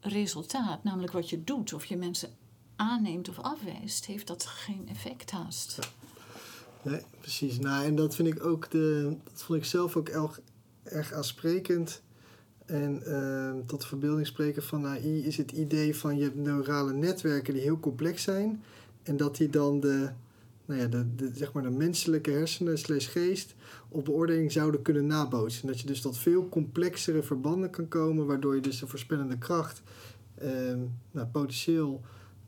resultaat, 0.00 0.84
namelijk 0.84 1.12
wat 1.12 1.30
je 1.30 1.44
doet, 1.44 1.72
of 1.72 1.84
je 1.84 1.96
mensen 1.96 2.30
aanneemt 2.76 3.28
of 3.28 3.38
afwijst, 3.38 4.06
heeft 4.06 4.26
dat 4.26 4.46
geen 4.46 4.88
effect 4.88 5.30
haast. 5.30 5.78
Nee, 6.82 7.00
precies. 7.20 7.58
Nou, 7.58 7.84
en 7.84 7.94
dat 7.96 8.14
vind 8.14 8.28
ik 8.28 8.44
ook 8.44 8.70
de, 8.70 9.16
dat 9.32 9.42
vond 9.42 9.58
ik 9.58 9.64
zelf 9.64 9.96
ook 9.96 10.08
erg, 10.08 10.40
erg 10.84 11.12
aansprekend. 11.12 12.02
En 12.66 13.02
ehm, 13.06 13.66
tot 13.66 13.80
de 13.80 13.86
verbeelding 13.86 14.26
spreken 14.26 14.62
van 14.62 14.86
AI 14.86 15.26
is 15.26 15.36
het 15.36 15.52
idee 15.52 15.96
van 15.96 16.16
je 16.16 16.22
hebt 16.22 16.36
neurale 16.36 16.92
netwerken 16.92 17.54
die 17.54 17.62
heel 17.62 17.80
complex 17.80 18.22
zijn. 18.22 18.62
En 19.02 19.16
dat 19.16 19.36
die 19.36 19.48
dan 19.48 19.80
de, 19.80 20.10
nou 20.64 20.80
ja, 20.80 20.86
de, 20.86 21.30
zeg 21.34 21.52
maar 21.52 21.62
de 21.62 21.70
menselijke 21.70 22.30
hersenen 22.30 22.78
slash 22.78 23.08
geest 23.10 23.54
op 23.88 24.04
beoordeling 24.04 24.52
zouden 24.52 24.82
kunnen 24.82 25.06
nabootsen. 25.06 25.62
En 25.62 25.68
dat 25.68 25.80
je 25.80 25.86
dus 25.86 26.00
tot 26.00 26.18
veel 26.18 26.48
complexere 26.48 27.22
verbanden 27.22 27.70
kan 27.70 27.88
komen, 27.88 28.26
waardoor 28.26 28.54
je 28.54 28.60
dus 28.60 28.78
de 28.78 28.86
voorspellende 28.86 29.38
kracht 29.38 29.82
ehm, 30.34 30.78
nou, 31.10 31.26
potentieel 31.26 32.00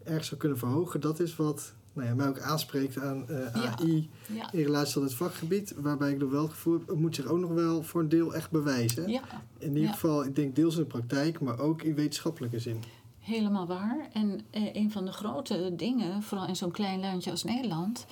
erg 0.04 0.24
zou 0.24 0.40
kunnen 0.40 0.58
verhogen. 0.58 1.00
Dat 1.00 1.20
is 1.20 1.36
wat 1.36 1.74
nou 1.96 2.08
ja, 2.08 2.14
mij 2.14 2.28
ook 2.28 2.40
aanspreekt 2.40 3.00
aan 3.00 3.28
eh. 3.28 3.64
AI 3.64 4.10
Ja, 4.26 4.52
in 4.52 4.62
relatie 4.62 4.92
tot 4.94 5.02
het 5.02 5.14
vakgebied. 5.14 5.74
Waarbij 5.76 6.10
ik 6.10 6.18
nog 6.18 6.30
wel 6.30 6.42
het 6.42 6.50
gevoel 6.50 6.72
heb, 6.78 6.88
het 6.88 6.98
moet 6.98 7.14
zich 7.14 7.26
ook 7.26 7.38
nog 7.38 7.50
wel 7.50 7.82
voor 7.82 8.00
een 8.00 8.08
deel 8.08 8.34
echt 8.34 8.50
bewijzen. 8.50 9.08
ja, 9.08 9.22
In 9.58 9.76
ieder 9.76 9.90
geval, 9.92 10.24
ik 10.24 10.34
denk 10.36 10.56
deels 10.56 10.74
in 10.76 10.80
de 10.80 10.86
praktijk, 10.86 11.40
maar 11.40 11.58
ook 11.58 11.82
in 11.82 11.94
wetenschappelijke 11.94 12.58
zin. 12.58 12.82
helemaal 13.18 13.66
waar. 13.66 14.08
En 14.12 14.40
eh, 14.50 14.74
een 14.74 14.92
van 14.92 15.04
de 15.04 15.12
grote 15.12 15.72
dingen, 15.76 16.22
vooral 16.22 16.46
in 16.46 16.56
zo'n 16.56 16.70
klein 16.70 17.00
landje 17.00 17.30
als 17.30 17.44
Nederland, 17.44 18.06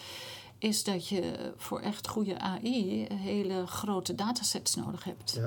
is 0.59 0.85
dat 0.85 1.09
je 1.09 1.53
voor 1.57 1.81
echt 1.81 2.09
goede 2.09 2.38
AI 2.38 3.07
hele 3.12 3.67
grote 3.67 4.14
datasets 4.14 4.75
nodig 4.75 5.05
hebt. 5.05 5.41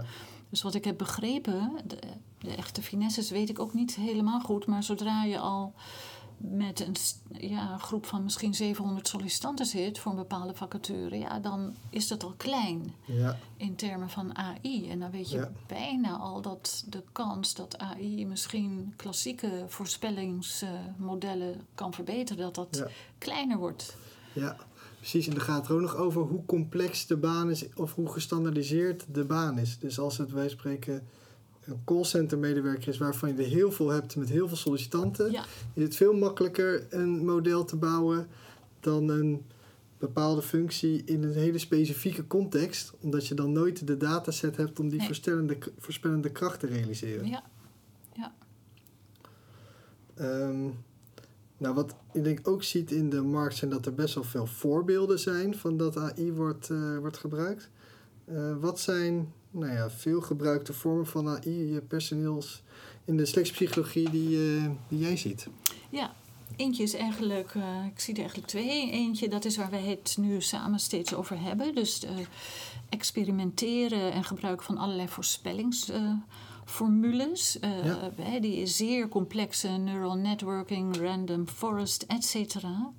Dus 0.49 0.61
wat 0.61 0.75
ik 0.75 0.83
heb 0.83 0.97
begrepen, 0.97 1.71
de, 1.87 1.97
de 2.39 2.55
echte 2.55 2.81
finesses 2.81 3.29
weet 3.29 3.49
ik 3.49 3.59
ook 3.59 3.73
niet 3.73 3.95
helemaal 3.95 4.39
goed, 4.39 4.65
maar 4.65 4.83
zodra 4.83 5.23
je 5.23 5.39
al 5.39 5.73
met 6.37 6.79
een 6.79 6.95
ja, 7.49 7.71
een 7.73 7.79
groep 7.79 8.05
van 8.05 8.23
misschien 8.23 8.53
700 8.55 9.07
sollicitanten 9.07 9.65
zit 9.65 9.99
voor 9.99 10.11
een 10.11 10.17
bepaalde 10.17 10.53
vacature, 10.53 11.17
ja, 11.19 11.39
dan 11.39 11.75
is 11.89 12.07
dat 12.07 12.23
al 12.23 12.33
klein 12.37 12.93
ja, 13.05 13.37
in 13.57 13.75
termen 13.75 14.09
van 14.09 14.35
AI. 14.37 14.89
En 14.89 14.99
dan 14.99 15.11
weet 15.11 15.29
je 15.29 15.37
Ja. 15.37 15.51
bijna 15.67 16.17
al 16.17 16.41
dat 16.41 16.83
de 16.89 17.03
kans 17.11 17.53
dat 17.55 17.77
AI 17.77 18.25
misschien 18.25 18.93
klassieke 18.95 19.65
voorspellingsmodellen 19.67 21.61
kan 21.75 21.93
verbeteren, 21.93 22.43
dat 22.43 22.55
dat 22.55 22.67
Ja. 22.77 22.87
kleiner 23.17 23.57
wordt. 23.57 23.95
ja, 24.33 24.55
precies. 24.97 25.27
En 25.27 25.33
dan 25.33 25.43
gaat 25.43 25.57
het 25.57 25.67
er 25.67 25.73
ook 25.75 25.81
nog 25.81 25.95
over 25.95 26.21
hoe 26.21 26.45
complex 26.45 27.07
de 27.07 27.17
baan 27.17 27.49
is 27.49 27.73
of 27.75 27.93
hoe 27.95 28.11
gestandaardiseerd 28.11 29.05
de 29.11 29.23
baan 29.25 29.57
is. 29.57 29.79
Dus 29.79 29.99
als 29.99 30.17
het, 30.17 30.31
wij 30.31 30.49
spreken, 30.49 31.07
een 31.67 31.81
callcenter 31.85 32.37
medewerker 32.37 32.87
is 32.87 32.97
waarvan 32.97 33.35
je 33.35 33.43
er 33.43 33.49
heel 33.49 33.71
veel 33.71 33.89
hebt 33.89 34.15
met 34.15 34.29
heel 34.29 34.47
veel 34.47 34.57
sollicitanten, 34.57 35.31
Ja, 35.31 35.45
is 35.73 35.83
het 35.83 35.95
veel 35.95 36.13
makkelijker 36.13 36.85
een 36.89 37.25
model 37.25 37.65
te 37.65 37.75
bouwen 37.75 38.27
dan 38.79 39.09
een 39.09 39.41
bepaalde 39.97 40.41
functie 40.41 41.01
in 41.05 41.23
een 41.23 41.33
hele 41.33 41.57
specifieke 41.57 42.27
context, 42.27 42.93
omdat 42.99 43.27
je 43.27 43.33
dan 43.33 43.51
nooit 43.51 43.87
de 43.87 43.97
dataset 43.97 44.57
hebt 44.57 44.79
om 44.79 44.89
die 44.89 44.97
Nee. 44.97 45.07
voorspellende, 45.07 45.57
voorspellende 45.77 46.31
kracht 46.31 46.59
te 46.59 46.67
realiseren. 46.67 47.27
ja, 47.27 47.43
Ehm, 50.15 50.69
nou, 51.57 51.75
wat 51.75 51.95
ik 52.13 52.23
denk 52.23 52.47
ook 52.47 52.63
ziet 52.63 52.91
in 52.91 53.09
de 53.09 53.21
markt 53.21 53.55
zijn 53.55 53.71
dat 53.71 53.85
er 53.85 53.93
best 53.93 54.15
wel 54.15 54.23
veel 54.23 54.45
voorbeelden 54.45 55.19
zijn 55.19 55.55
van 55.55 55.77
dat 55.77 55.97
AI 55.97 56.31
wordt, 56.31 56.69
eh, 56.69 56.97
wordt 56.97 57.17
gebruikt. 57.17 57.69
Eh, 58.25 58.55
wat 58.59 58.79
zijn 58.79 59.33
nou 59.51 59.73
ja, 59.73 59.89
veel 59.89 60.21
gebruikte 60.21 60.73
vormen 60.73 61.07
van 61.07 61.27
AI 61.27 61.73
je 61.73 61.81
personeels 61.81 62.63
in 63.05 63.17
de 63.17 63.25
selectiepsychologie 63.25 64.09
die, 64.09 64.57
eh, 64.57 64.69
die 64.87 64.99
jij 64.99 65.17
ziet? 65.17 65.47
Ja, 65.89 66.13
eentje 66.55 66.83
is 66.83 66.93
eigenlijk, 66.93 67.55
eh, 67.55 67.85
ik 67.85 67.99
zie 67.99 68.13
er 68.13 68.19
eigenlijk 68.19 68.49
twee. 68.49 68.91
Eentje, 68.91 69.29
dat 69.29 69.45
is 69.45 69.57
waar 69.57 69.69
wij 69.69 69.83
het 69.83 70.17
nu 70.19 70.41
samen 70.41 70.79
steeds 70.79 71.13
over 71.13 71.41
hebben. 71.41 71.75
Dus 71.75 72.03
eh, 72.03 72.11
experimenteren 72.89 74.11
en 74.11 74.23
gebruik 74.23 74.63
van 74.63 74.77
allerlei 74.77 75.07
voorspellingsformules. 75.07 77.57
Ja. 77.83 78.11
die 78.39 78.65
zeer 78.65 79.07
complexe 79.07 79.67
neural 79.67 80.17
networking, 80.17 80.97
random 80.97 81.47
forest, 81.47 82.03
et 82.07 82.25
cetera. 82.25 82.91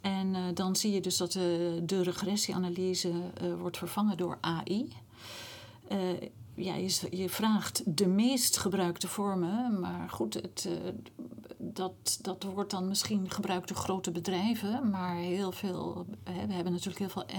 En 0.00 0.54
dan 0.54 0.76
zie 0.76 0.92
je 0.92 1.00
dus 1.00 1.16
dat 1.16 1.32
de, 1.32 1.82
de 1.86 2.02
regressieanalyse 2.02 3.12
wordt 3.58 3.78
vervangen 3.78 4.16
door 4.16 4.38
AI. 4.40 4.92
Eh, 5.88 5.98
ja, 6.54 6.74
je, 6.74 7.06
je 7.10 7.28
vraagt 7.28 7.96
de 7.96 8.06
meest 8.06 8.56
gebruikte 8.56 9.08
vormen, 9.08 9.80
maar 9.80 10.10
goed, 10.10 10.34
het, 10.34 10.68
eh, 10.68 10.92
dat, 11.58 12.18
dat 12.22 12.42
wordt 12.44 12.70
dan 12.70 12.88
misschien 12.88 13.30
gebruikt 13.30 13.68
door 13.68 13.76
grote 13.76 14.10
bedrijven, 14.10 14.90
maar 14.90 15.16
heel 15.16 15.52
veel, 15.52 16.06
hè, 16.24 16.46
we 16.46 16.52
hebben 16.52 16.72
natuurlijk 16.72 16.98
heel 16.98 17.08
veel 17.08 17.26
eh, 17.26 17.38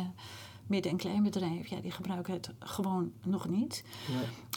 midden- 0.68 0.92
en 0.92 0.98
kleinbedrijven, 0.98 1.76
ja, 1.76 1.82
die 1.82 1.92
gebruiken 1.92 2.34
het 2.34 2.50
gewoon 2.60 3.12
nog 3.24 3.50
niet. 3.50 3.84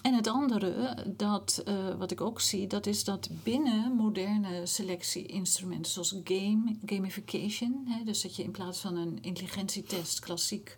En 0.02 0.14
het 0.14 0.26
andere, 0.26 0.96
dat, 1.16 1.64
wat 1.98 2.10
ik 2.10 2.20
ook 2.20 2.40
zie, 2.40 2.66
dat 2.66 2.86
is 2.86 3.04
dat 3.04 3.28
binnen 3.42 3.92
moderne 3.92 4.66
selectieinstrumenten, 4.66 5.92
zoals 5.92 6.16
game, 6.24 6.76
gamification, 6.86 7.84
hè, 7.88 8.04
dus 8.04 8.22
dat 8.22 8.36
je 8.36 8.42
in 8.42 8.50
plaats 8.50 8.80
van 8.80 8.96
een 8.96 9.18
intelligentietest 9.20 10.20
klassiek 10.20 10.76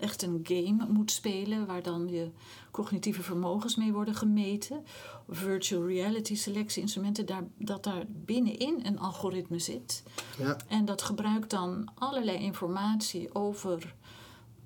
echt 0.00 0.22
een 0.22 0.40
game 0.42 0.86
moet 0.88 1.10
spelen, 1.10 1.66
waar 1.66 1.82
dan 1.82 2.08
je 2.08 2.30
cognitieve 2.70 3.22
vermogens 3.22 3.76
mee 3.76 3.92
worden 3.92 4.14
gemeten. 4.14 4.84
Virtual 5.28 5.86
reality 5.86 6.34
selectieinstrumenten, 6.34 7.26
daar, 7.26 7.44
dat 7.58 7.84
daar 7.84 8.04
binnenin 8.08 8.80
een 8.82 8.98
algoritme 8.98 9.58
zit. 9.58 10.02
Ja, 10.38 10.56
En 10.68 10.84
dat 10.84 11.02
gebruikt 11.02 11.50
dan 11.50 11.88
allerlei 11.94 12.38
informatie 12.38 13.34
over 13.34 13.94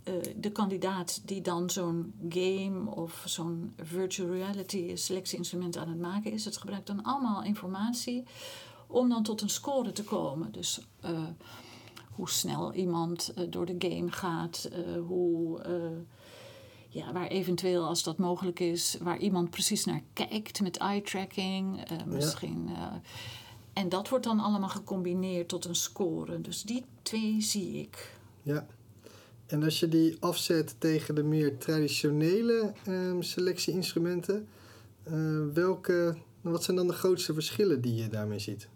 eh, 0.02 0.14
de 0.36 0.50
kandidaat 0.50 1.22
die 1.24 1.40
dan 1.40 1.70
zo'n 1.70 2.14
game 2.28 2.90
of 2.90 3.22
zo'n 3.24 3.72
virtual 3.76 4.30
reality 4.30 4.96
selectieinstrument 4.96 5.76
aan 5.76 5.88
het 5.88 6.00
maken 6.00 6.32
is. 6.32 6.44
Het 6.44 6.56
gebruikt 6.56 6.86
dan 6.86 7.02
allemaal 7.02 7.42
informatie 7.42 8.24
om 8.86 9.08
dan 9.08 9.22
tot 9.22 9.40
een 9.40 9.50
score 9.50 9.92
te 9.92 10.04
komen. 10.04 10.52
Dus 10.52 10.80
eh, 11.00 11.22
hoe 12.20 12.30
snel 12.30 12.72
iemand 12.72 13.32
eh, 13.34 13.44
door 13.50 13.66
de 13.66 13.74
game 13.78 14.10
gaat, 14.10 14.68
eh, 14.72 15.00
hoe. 15.06 15.62
eh, 15.62 15.72
ja, 16.92 17.12
waar 17.12 17.26
eventueel, 17.26 17.84
als 17.84 18.02
dat 18.02 18.18
mogelijk 18.18 18.60
is, 18.60 18.96
waar 19.02 19.18
iemand 19.18 19.50
precies 19.50 19.84
naar 19.84 20.02
kijkt 20.12 20.60
met 20.60 20.76
eye 20.76 21.02
tracking, 21.02 21.82
misschien. 22.06 22.70
en 23.72 23.88
dat 23.88 24.08
wordt 24.08 24.24
dan 24.24 24.40
allemaal 24.40 24.68
gecombineerd 24.68 25.48
tot 25.48 25.64
een 25.64 25.74
score. 25.74 26.40
Dus 26.40 26.62
die 26.62 26.84
twee 27.02 27.40
zie 27.40 27.78
ik. 27.78 28.16
ja. 28.42 28.66
En 29.46 29.62
als 29.62 29.80
je 29.80 29.88
die 29.88 30.16
afzet 30.20 30.74
tegen 30.78 31.14
de 31.14 31.22
meer 31.22 31.58
traditionele 31.58 32.72
ehm, 32.84 33.22
selectieinstrumenten, 33.22 34.48
welke, 35.52 36.16
wat 36.40 36.64
zijn 36.64 36.76
dan 36.76 36.86
de 36.86 36.92
grootste 36.92 37.34
verschillen 37.34 37.80
die 37.80 37.94
je 37.94 38.08
daarmee 38.08 38.38
ziet? 38.38 38.68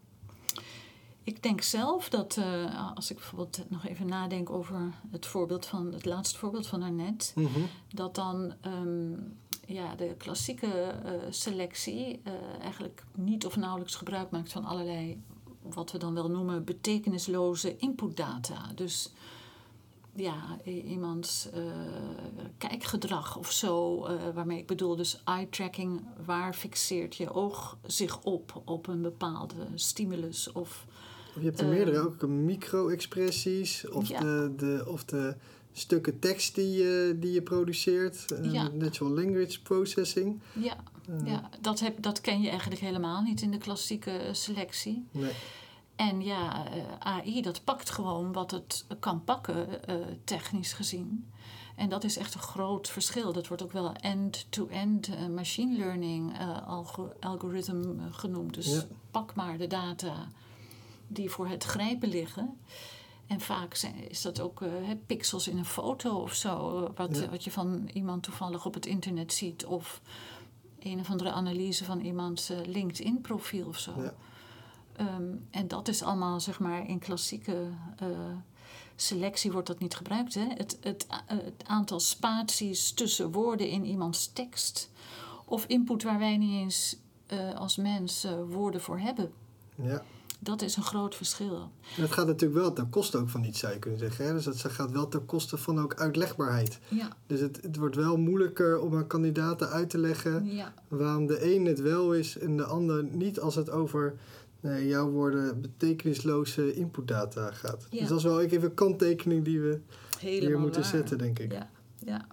Ik 1.25 1.43
denk 1.43 1.63
zelf 1.63 2.09
dat, 2.09 2.37
eh, 2.37 2.95
als 2.95 3.11
ik 3.11 3.17
bijvoorbeeld 3.17 3.71
nog 3.71 3.87
even 3.87 4.07
nadenk 4.07 4.51
over 4.51 4.93
het 5.11 5.27
voorbeeld 5.27 5.67
van 5.67 5.93
het 5.93 6.05
laatste 6.05 6.39
voorbeeld 6.39 6.67
van 6.67 6.81
daarnet, 6.81 7.33
Mhm. 7.35 7.61
dat 7.93 8.15
dan 8.15 8.55
ehm, 8.61 9.13
ja, 9.67 9.95
de 9.95 10.15
klassieke 10.19 10.67
eh, 10.67 11.13
selectie 11.31 12.21
eh, 12.23 12.33
eigenlijk 12.61 13.05
niet 13.15 13.47
of 13.47 13.57
nauwelijks 13.57 13.95
gebruik 13.95 14.31
maakt 14.31 14.53
van 14.53 14.65
allerlei, 14.65 15.23
wat 15.63 15.93
we 15.93 15.99
dan 15.99 16.15
wel 16.15 16.31
noemen, 16.31 16.65
betekenisloze 16.65 17.77
inputdata. 17.77 18.73
Dus 18.75 19.13
ja, 20.17 20.59
iemands 20.65 21.49
kijkgedrag 22.59 23.37
of 23.37 23.51
zo, 23.51 24.01
waarmee 24.35 24.59
ik 24.59 24.67
bedoel 24.67 24.97
dus 24.97 25.21
eye 25.25 25.49
tracking, 25.49 26.05
waar 26.25 26.55
fixeert 26.55 27.17
je 27.17 27.33
oog 27.33 27.77
zich 27.87 28.23
op, 28.23 28.63
op 28.65 28.87
een 28.87 29.03
bepaalde 29.03 29.55
stimulus 29.75 30.53
of 30.53 30.87
Je 31.39 31.45
hebt 31.45 31.61
er 31.61 31.67
meerdere, 31.67 31.99
ook 31.99 32.27
micro-expressies 32.27 33.89
of, 33.89 34.09
ja. 34.09 34.21
de, 34.21 34.53
de, 34.57 34.85
of 34.89 35.05
de 35.05 35.35
stukken 35.73 36.19
tekst 36.19 36.55
die 36.55 36.71
je, 36.71 37.17
die 37.21 37.33
je 37.33 37.43
produceert. 37.43 38.33
eh, 38.33 38.53
Ja. 38.53 38.69
Natural 38.69 39.13
language 39.13 39.63
processing. 39.63 40.41
Ja, 40.53 40.77
Eh, 41.09 41.27
ja 41.27 41.49
dat, 41.61 41.81
heb, 41.81 42.03
dat 42.03 42.21
ken 42.21 42.41
je 42.41 42.49
eigenlijk 42.49 42.81
helemaal 42.81 43.23
niet 43.23 43.41
in 43.43 43.51
de 43.51 43.59
klassieke 43.59 44.21
selectie. 44.33 45.05
Nee. 45.11 45.33
En 45.97 46.23
ja, 46.23 46.67
eh, 46.67 46.83
AI 46.99 47.43
dat 47.43 47.65
pakt 47.65 47.91
gewoon 47.91 48.33
wat 48.33 48.51
het 48.51 48.85
kan 49.01 49.25
pakken, 49.25 49.87
eh, 49.87 49.95
technisch 50.25 50.73
gezien. 50.73 51.29
En 51.77 51.89
dat 51.89 52.05
is 52.05 52.17
echt 52.17 52.35
een 52.35 52.41
groot 52.41 52.89
verschil. 52.89 53.33
Dat 53.33 53.47
wordt 53.49 53.63
ook 53.63 53.73
wel 53.73 53.93
end-to-end 53.95 55.09
eh, 55.09 55.27
machine 55.27 55.77
learning 55.77 56.33
algo- 56.67 57.13
algorithm 57.21 57.83
eh, 57.99 58.05
genoemd. 58.11 58.55
Dus 58.55 58.67
Ja. 58.75 58.83
pak 59.11 59.35
maar 59.35 59.59
de 59.59 59.67
data 59.67 60.29
die 61.07 61.31
voor 61.31 61.49
het 61.49 61.65
grijpen 61.65 62.09
liggen. 62.09 62.59
En 63.27 63.41
vaak 63.41 63.75
zijn, 63.75 64.11
is 64.11 64.23
dat 64.23 64.41
ook 64.41 64.63
eh, 64.63 64.71
pixels 65.07 65.49
in 65.49 65.59
een 65.59 65.65
foto 65.65 66.17
of 66.17 66.35
zo, 66.35 66.85
eh, 66.85 66.91
wat, 66.95 67.17
Ja. 67.19 67.29
wat 67.29 67.45
je 67.45 67.51
van 67.51 67.91
iemand 67.93 68.23
toevallig 68.23 68.67
op 68.67 68.75
het 68.75 68.87
internet 68.87 69.33
ziet. 69.33 69.67
Of 69.67 70.01
een 70.79 71.01
of 71.01 71.11
andere 71.11 71.31
analyse 71.31 71.85
van 71.85 72.01
iemands 72.01 72.51
eh, 72.51 72.59
LinkedIn-profiel 72.65 73.67
of 73.67 73.79
zo. 73.79 73.93
Ja. 74.03 74.15
Ehm, 74.97 75.23
en 75.51 75.69
dat 75.69 75.89
is 75.89 76.03
allemaal, 76.03 76.41
zeg 76.41 76.59
maar, 76.59 76.89
in 76.89 76.99
klassieke 76.99 77.69
selectie 78.97 79.53
wordt 79.53 79.67
dat 79.67 79.79
niet 79.79 79.95
gebruikt. 79.97 80.35
Hè? 80.35 80.47
Het, 80.49 80.79
het, 80.81 81.07
het 81.27 81.65
aantal 81.67 82.01
spaties 82.01 82.93
tussen 82.93 83.33
woorden 83.33 83.69
in 83.69 83.85
iemands 83.85 84.33
tekst. 84.33 84.91
Of 85.45 85.65
input 85.67 86.03
waar 86.03 86.19
wij 86.19 86.37
niet 86.37 86.55
eens 86.55 86.97
als 87.57 87.77
mens 87.77 88.27
woorden 88.49 88.81
voor 88.81 88.99
hebben. 88.99 89.33
Ja. 89.75 90.03
Dat 90.41 90.63
is 90.63 90.77
een 90.77 90.83
groot 90.83 91.15
verschil. 91.15 91.71
En 91.97 92.03
het 92.03 92.13
gaat 92.13 92.27
natuurlijk 92.27 92.61
wel 92.61 92.73
ten 92.73 92.91
koste 92.91 93.19
ook 93.19 93.29
van 93.29 93.45
iets, 93.45 93.59
zou 93.59 93.73
je 93.73 93.79
kunnen 93.79 93.99
zeggen. 93.99 94.27
Hè? 94.27 94.33
Dus 94.33 94.45
het 94.45 94.61
gaat 94.61 94.91
wel 94.91 95.09
ten 95.09 95.27
koste 95.27 95.57
van 95.57 95.81
ook 95.81 95.95
uitlegbaarheid. 95.95 96.79
Ja, 96.89 97.17
Dus 97.27 97.41
het, 97.41 97.59
het 97.63 97.77
wordt 97.77 97.97
wel 97.97 98.17
moeilijker 98.17 98.81
om 98.81 98.97
aan 98.97 99.07
kandidaten 99.07 99.69
uit 99.69 99.91
te 99.91 99.99
leggen 99.99 100.55
ja, 100.55 100.75
waarom 100.89 101.27
de 101.27 101.55
een 101.55 101.65
het 101.65 101.81
wel 101.81 102.15
is 102.15 102.39
en 102.39 102.57
de 102.57 102.65
ander 102.65 103.05
niet 103.05 103.41
als 103.41 103.55
het 103.55 103.71
over 103.71 104.15
nou, 104.61 104.87
jouw 104.87 105.11
woorden 105.11 105.61
betekenisloze 105.61 106.75
inputdata 106.75 107.51
gaat. 107.51 107.87
Ja. 107.91 107.99
Dus 107.99 108.09
dat 108.09 108.19
is 108.19 108.25
wel 108.25 108.41
even 108.41 108.63
een 108.63 108.75
kanttekening 108.75 109.45
die 109.45 109.61
we 109.61 109.81
helemaal 110.19 110.49
hier 110.49 110.59
moeten 110.59 110.81
waar. 110.81 110.91
zetten, 110.91 111.19
denk 111.19 111.39
ik. 111.39 111.53
Ja, 111.53 111.71
ja. 111.99 112.27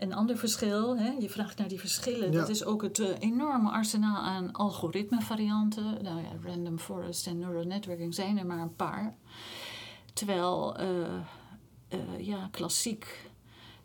Een 0.00 0.14
ander 0.14 0.36
verschil, 0.36 0.98
hè, 0.98 1.10
je 1.18 1.30
vraagt 1.30 1.58
naar 1.58 1.68
die 1.68 1.80
verschillen, 1.80 2.32
Ja. 2.32 2.38
dat 2.38 2.48
is 2.48 2.64
ook 2.64 2.82
het 2.82 2.98
eh, 2.98 3.08
enorme 3.18 3.70
arsenaal 3.70 4.16
aan 4.22 4.52
algoritmevarianten. 4.52 6.02
Nou 6.02 6.20
ja, 6.22 6.28
random 6.44 6.78
forest 6.78 7.26
en 7.26 7.38
neural 7.38 7.64
networking 7.64 8.14
zijn 8.14 8.38
er 8.38 8.46
maar 8.46 8.58
een 8.58 8.76
paar. 8.76 9.14
Terwijl, 10.12 10.76
eh, 10.76 11.14
eh, 11.88 11.98
ja, 12.18 12.48
klassiek, 12.50 13.30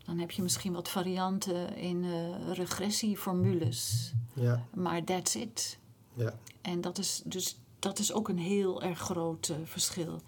dan 0.06 0.18
heb 0.20 0.32
je 0.32 0.42
misschien 0.42 0.74
wat 0.74 0.90
varianten 0.90 1.76
in 1.78 2.06
regressieformules. 2.52 4.12
Ja, 4.34 4.66
Maar 4.74 5.04
that's 5.04 5.36
it. 5.36 5.80
ja, 6.14 6.34
En 6.62 6.82
dat 6.82 6.98
is 6.98 7.22
dus 7.26 7.58
dat 7.80 8.00
is 8.00 8.14
ook 8.14 8.30
een 8.30 8.38
heel 8.40 8.82
erg 8.82 9.00
groot 9.00 9.54
verschil. 9.64 10.22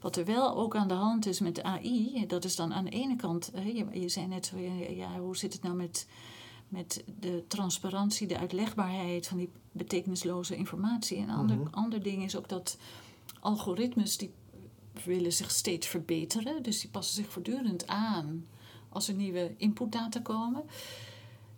Wat 0.00 0.16
er 0.16 0.24
wel 0.24 0.56
ook 0.56 0.76
aan 0.76 0.88
de 0.88 0.94
hand 0.94 1.26
is 1.26 1.40
met 1.40 1.62
AI, 1.62 2.24
dat 2.26 2.44
is 2.44 2.56
dan 2.56 2.74
aan 2.74 2.84
de 2.84 2.90
ene 2.90 3.16
kant, 3.16 3.50
je, 3.54 3.86
je 4.00 4.08
zei 4.08 4.26
net 4.26 4.46
zo, 4.46 4.58
ja, 4.58 4.72
ja, 4.90 5.18
hoe 5.18 5.36
zit 5.36 5.52
het 5.52 5.62
nou 5.62 5.74
met, 5.76 6.06
met 6.68 7.04
de 7.20 7.44
transparantie, 7.48 8.26
de 8.26 8.38
uitlegbaarheid 8.38 9.26
van 9.26 9.36
die 9.38 9.50
betekenisloze 9.72 10.56
informatie. 10.56 11.16
En 11.16 11.22
een 11.28 11.36
ander, 11.36 11.56
Mhm. 11.56 11.74
ander 11.74 12.02
ding 12.02 12.24
is 12.24 12.36
ook 12.36 12.48
dat 12.48 12.78
algoritmes 13.40 14.16
die 14.16 14.30
willen 15.04 15.32
zich 15.32 15.50
steeds 15.50 15.86
verbeteren, 15.86 16.62
dus 16.62 16.80
die 16.80 16.90
passen 16.90 17.14
zich 17.14 17.32
voortdurend 17.32 17.86
aan 17.86 18.46
als 18.88 19.08
er 19.08 19.14
nieuwe 19.14 19.54
inputdata 19.56 20.20
komen. 20.20 20.64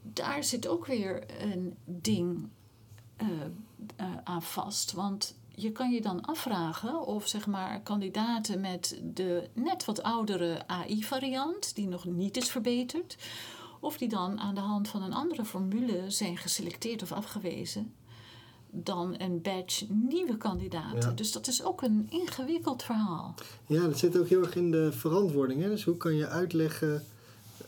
Daar 0.03 0.45
zit 0.45 0.67
ook 0.67 0.87
weer 0.87 1.43
een 1.43 1.75
ding 1.85 2.49
eh, 3.17 3.29
eh, 3.97 4.17
aan 4.25 4.43
vast. 4.43 4.93
Want 4.93 5.35
je 5.63 5.73
kan 5.73 5.91
je 5.91 6.01
dan 6.01 6.21
afvragen 6.21 7.07
of 7.07 7.29
zeg 7.29 7.47
maar, 7.47 7.81
kandidaten 7.83 8.61
met 8.61 9.01
de 9.03 9.49
net 9.55 9.85
wat 9.85 10.03
oudere 10.03 10.67
AI-variant, 10.67 11.75
die 11.75 11.89
nog 11.89 12.05
niet 12.05 12.37
is 12.37 12.51
verbeterd, 12.51 13.17
of 13.81 13.99
die 13.99 14.09
dan 14.09 14.41
aan 14.41 14.55
de 14.55 14.61
hand 14.61 14.89
van 14.89 15.03
een 15.03 15.13
andere 15.13 15.45
formule 15.45 16.05
zijn 16.11 16.37
geselecteerd 16.37 17.03
of 17.03 17.13
afgewezen 17.13 17.93
dan 18.73 19.15
een 19.19 19.43
badge 19.43 19.87
nieuwe 19.89 20.37
kandidaten. 20.37 21.09
Ja. 21.09 21.15
Dus 21.15 21.33
dat 21.33 21.47
is 21.47 21.65
ook 21.65 21.83
een 21.83 22.07
ingewikkeld 22.11 22.83
verhaal. 22.83 23.35
ja, 23.67 23.87
dat 23.87 23.99
zit 23.99 24.19
ook 24.19 24.29
heel 24.29 24.43
erg 24.43 24.55
in 24.55 24.71
de 24.71 24.93
verantwoording. 24.93 25.63
Hè? 25.63 25.69
Dus 25.69 25.85
hoe 25.85 25.97
kan 25.97 26.15
je 26.15 26.27
uitleggen, 26.27 27.05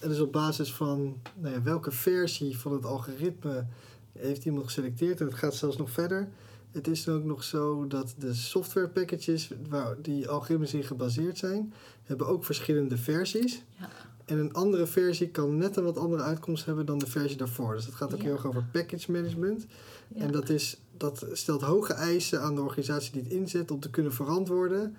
en 0.00 0.08
dus 0.08 0.20
op 0.20 0.32
basis 0.32 0.72
van 0.72 1.16
nou 1.34 1.54
ja, 1.54 1.62
welke 1.62 1.90
versie 1.90 2.58
van 2.58 2.72
het 2.72 2.84
algoritme 2.84 3.66
heeft 4.12 4.44
iemand 4.44 4.64
geselecteerd. 4.64 5.20
En 5.20 5.26
het 5.26 5.34
gaat 5.34 5.54
zelfs 5.54 5.76
nog 5.76 5.90
verder. 5.90 6.28
Het 6.72 6.86
is 6.88 7.04
dan 7.04 7.16
ook 7.16 7.24
nog 7.24 7.44
zo 7.44 7.86
dat 7.86 8.14
de 8.18 8.34
software 8.34 8.88
packages 8.88 9.50
waar 9.68 9.96
die 10.02 10.28
algoritmes 10.28 10.74
in 10.74 10.84
gebaseerd 10.84 11.38
zijn, 11.38 11.72
hebben 12.04 12.26
ook 12.26 12.44
verschillende 12.44 12.96
versies. 12.96 13.62
Ja. 13.78 13.88
En 14.24 14.38
een 14.38 14.52
andere 14.54 14.86
versie 14.86 15.28
kan 15.28 15.56
net 15.56 15.76
een 15.76 15.84
wat 15.84 15.96
andere 15.98 16.22
uitkomst 16.22 16.64
hebben 16.64 16.86
dan 16.86 16.98
de 16.98 17.06
versie 17.06 17.36
daarvoor. 17.36 17.74
Dus 17.74 17.84
het 17.86 17.94
gaat 17.94 18.12
ook 18.12 18.18
Ja. 18.18 18.24
heel 18.24 18.32
erg 18.32 18.46
over 18.46 18.64
package 18.72 19.12
management. 19.12 19.66
Ja. 20.14 20.20
En 20.22 20.32
dat, 20.32 20.48
is, 20.48 20.80
dat 20.96 21.26
stelt 21.32 21.62
hoge 21.62 21.92
eisen 21.92 22.40
aan 22.42 22.54
de 22.54 22.60
organisatie 22.60 23.12
die 23.12 23.22
het 23.22 23.32
inzet 23.32 23.70
om 23.70 23.80
te 23.80 23.90
kunnen 23.90 24.12
verantwoorden 24.12 24.96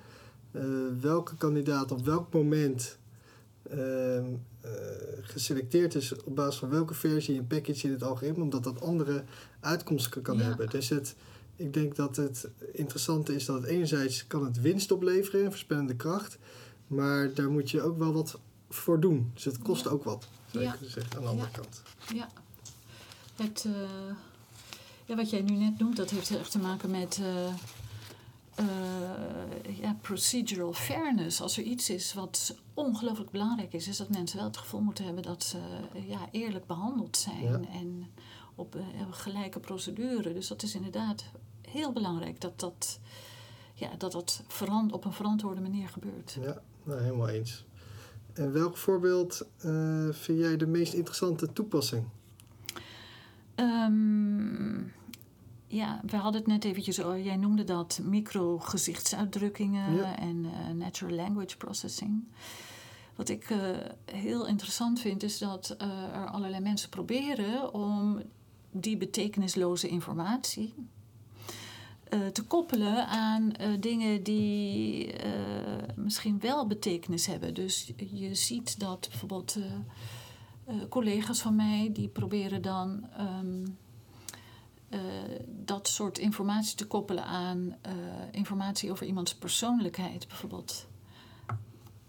eh, 0.52 0.64
welke 1.02 1.36
kandidaat 1.36 1.92
op 1.92 2.06
welk 2.06 2.34
moment 2.34 2.98
ehm, 3.70 4.26
eh, 4.62 4.72
geselecteerd 5.22 5.96
is 5.96 6.16
op 6.24 6.36
basis 6.36 6.60
van 6.60 6.70
welke 6.70 6.94
versie 6.94 7.38
en 7.38 7.48
package 7.48 7.86
in 7.88 7.94
het 7.94 8.04
algoritme, 8.04 8.44
omdat 8.44 8.64
dat 8.64 8.82
andere 8.82 9.24
uitkomsten 9.60 10.22
kan 10.22 10.38
Ja. 10.38 10.44
hebben. 10.44 10.70
Dus 10.70 10.90
het, 10.90 11.16
ik 11.56 11.74
denk 11.74 11.96
dat 11.96 12.16
het 12.16 12.48
interessante 12.74 13.36
is 13.36 13.46
dat 13.46 13.56
het 13.62 13.66
enerzijds 13.66 14.28
kan 14.28 14.46
het 14.46 14.62
winst 14.62 14.92
opleveren 14.92 15.44
en 15.44 15.50
voorspellende 15.50 15.96
kracht, 15.96 16.38
maar 16.88 17.34
daar 17.34 17.50
moet 17.50 17.72
je 17.72 17.82
ook 17.82 17.98
wel 17.98 18.14
wat 18.14 18.40
voor 18.70 19.00
doen. 19.00 19.32
Dus 19.34 19.44
het 19.46 19.58
kost 19.58 19.84
Ja. 19.84 19.90
ook 19.92 20.04
wat, 20.04 20.28
zou 20.52 20.64
Ja. 20.64 20.72
je 20.72 20.78
kunnen 20.78 20.94
zeggen, 20.94 21.16
aan 21.16 21.22
de 21.22 21.28
andere 21.28 21.50
Ja. 21.52 21.58
kant. 21.58 21.82
Ja. 22.14 22.30
Het, 23.36 23.66
eh, 23.66 24.16
ja, 25.06 25.16
wat 25.16 25.30
jij 25.30 25.42
nu 25.42 25.56
net 25.56 25.80
noemt, 25.80 25.96
dat 25.98 26.10
heeft 26.10 26.30
heel 26.30 26.38
erg 26.40 26.50
te 26.50 26.60
maken 26.60 26.92
met 26.92 27.20
eh, 27.22 27.48
eh, 28.56 29.78
ja, 29.82 29.98
procedural 30.02 30.74
fairness. 30.74 31.42
Als 31.42 31.58
er 31.58 31.64
iets 31.64 31.90
is 31.90 32.14
wat 32.14 32.56
ongelooflijk 32.74 33.32
belangrijk 33.32 33.74
is, 33.74 33.88
is 33.88 33.98
dat 33.98 34.10
mensen 34.10 34.38
wel 34.38 34.48
het 34.48 34.58
gevoel 34.58 34.82
moeten 34.82 35.06
hebben 35.06 35.24
dat 35.24 35.44
ze 35.44 35.58
ja, 36.08 36.28
eerlijk 36.32 36.66
behandeld 36.68 37.18
zijn 37.18 37.44
Ja. 37.44 37.60
en 37.72 38.06
op 38.56 38.76
eh, 38.76 38.82
gelijke 39.12 39.60
procedure. 39.60 40.34
Dus 40.34 40.48
dat 40.48 40.64
is 40.64 40.76
inderdaad 40.76 41.24
heel 41.62 41.92
belangrijk 41.92 42.42
dat 42.42 42.60
dat, 42.60 43.00
ja, 43.74 43.90
dat, 43.98 44.12
dat 44.12 44.44
veran- 44.48 44.92
op 44.94 45.06
een 45.06 45.14
verantwoorde 45.14 45.62
manier 45.62 45.90
gebeurt. 45.90 46.38
Ja, 46.42 46.62
nou, 46.84 47.02
helemaal 47.02 47.30
eens. 47.30 47.66
En 48.34 48.52
welk 48.52 48.78
voorbeeld 48.78 49.48
eh, 49.58 50.08
vind 50.12 50.40
jij 50.40 50.58
de 50.58 50.68
meest 50.68 50.94
interessante 50.94 51.54
toepassing? 51.54 52.04
Ehm, 53.56 54.78
ja, 55.68 56.02
we 56.06 56.16
hadden 56.18 56.42
het 56.42 56.50
net 56.50 56.64
eventjes 56.66 57.02
over, 57.04 57.22
jij 57.22 57.36
noemde 57.36 57.64
dat 57.64 58.00
micro-gezichtsuitdrukkingen 58.04 59.96
Ja. 59.96 60.20
en 60.20 60.46
eh, 60.46 60.74
natural 60.76 61.16
language 61.16 61.58
processing. 61.58 62.24
Wat 63.16 63.30
ik 63.30 63.54
heel 64.06 64.48
interessant 64.48 65.00
vind, 65.00 65.24
is 65.24 65.38
dat 65.38 65.76
er 66.14 66.26
allerlei 66.30 66.62
mensen 66.62 66.90
proberen 66.90 67.74
om 67.74 68.22
die 68.74 68.98
betekenisloze 68.98 69.88
informatie 69.88 70.74
eh, 72.04 72.28
te 72.28 72.44
koppelen 72.44 73.08
aan 73.08 73.52
eh, 73.52 73.70
dingen 73.80 74.24
die 74.24 75.14
eh, 75.14 75.32
misschien 75.96 76.40
wel 76.40 76.68
betekenis 76.68 77.26
hebben. 77.26 77.54
Dus 77.54 77.92
je 78.12 78.36
ziet 78.36 78.80
dat 78.80 79.08
bijvoorbeeld 79.10 79.58
collega's 80.90 81.42
van 81.42 81.56
mij 81.56 81.90
die 81.94 82.08
proberen 82.08 82.62
dan 82.62 83.08
ehm, 83.18 83.66
eh, 84.90 85.00
dat 85.48 85.88
soort 85.88 86.18
informatie 86.18 86.76
te 86.76 86.88
koppelen 86.88 87.26
aan 87.26 87.76
informatie 88.32 88.92
over 88.92 89.06
iemands 89.06 89.36
persoonlijkheid. 89.36 90.28
Bijvoorbeeld 90.28 90.88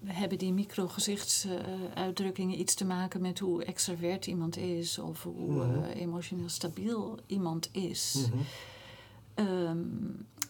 hebben 0.05 0.39
die 0.39 0.53
micro-gezichtsuitdrukkingen 0.53 2.61
iets 2.61 2.75
te 2.75 2.85
maken 2.85 3.21
met 3.21 3.39
hoe 3.39 3.65
extravert 3.65 4.27
iemand 4.27 4.57
is 4.57 4.99
of 4.99 5.23
hoe 5.23 5.65
Mhm. 5.65 5.83
eh, 5.85 6.01
emotioneel 6.01 6.49
stabiel 6.49 7.19
iemand 7.27 7.69
is. 7.73 8.17
Ehm, 9.35 9.79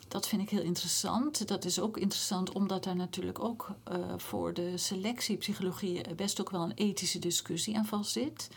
dat 0.08 0.28
vind 0.28 0.42
ik 0.42 0.50
heel 0.50 0.62
interessant. 0.62 1.48
Dat 1.48 1.64
is 1.64 1.80
ook 1.80 1.98
interessant 1.98 2.52
omdat 2.52 2.84
daar 2.84 2.96
natuurlijk 2.96 3.44
ook 3.44 3.68
eh, 3.84 3.96
voor 4.16 4.54
de 4.54 4.76
selectiepsychologie 4.76 6.14
best 6.16 6.40
ook 6.40 6.50
wel 6.50 6.62
een 6.62 6.72
ethische 6.74 7.18
discussie 7.18 7.76
aan 7.76 7.86
vast 7.86 8.10
zit. 8.12 8.48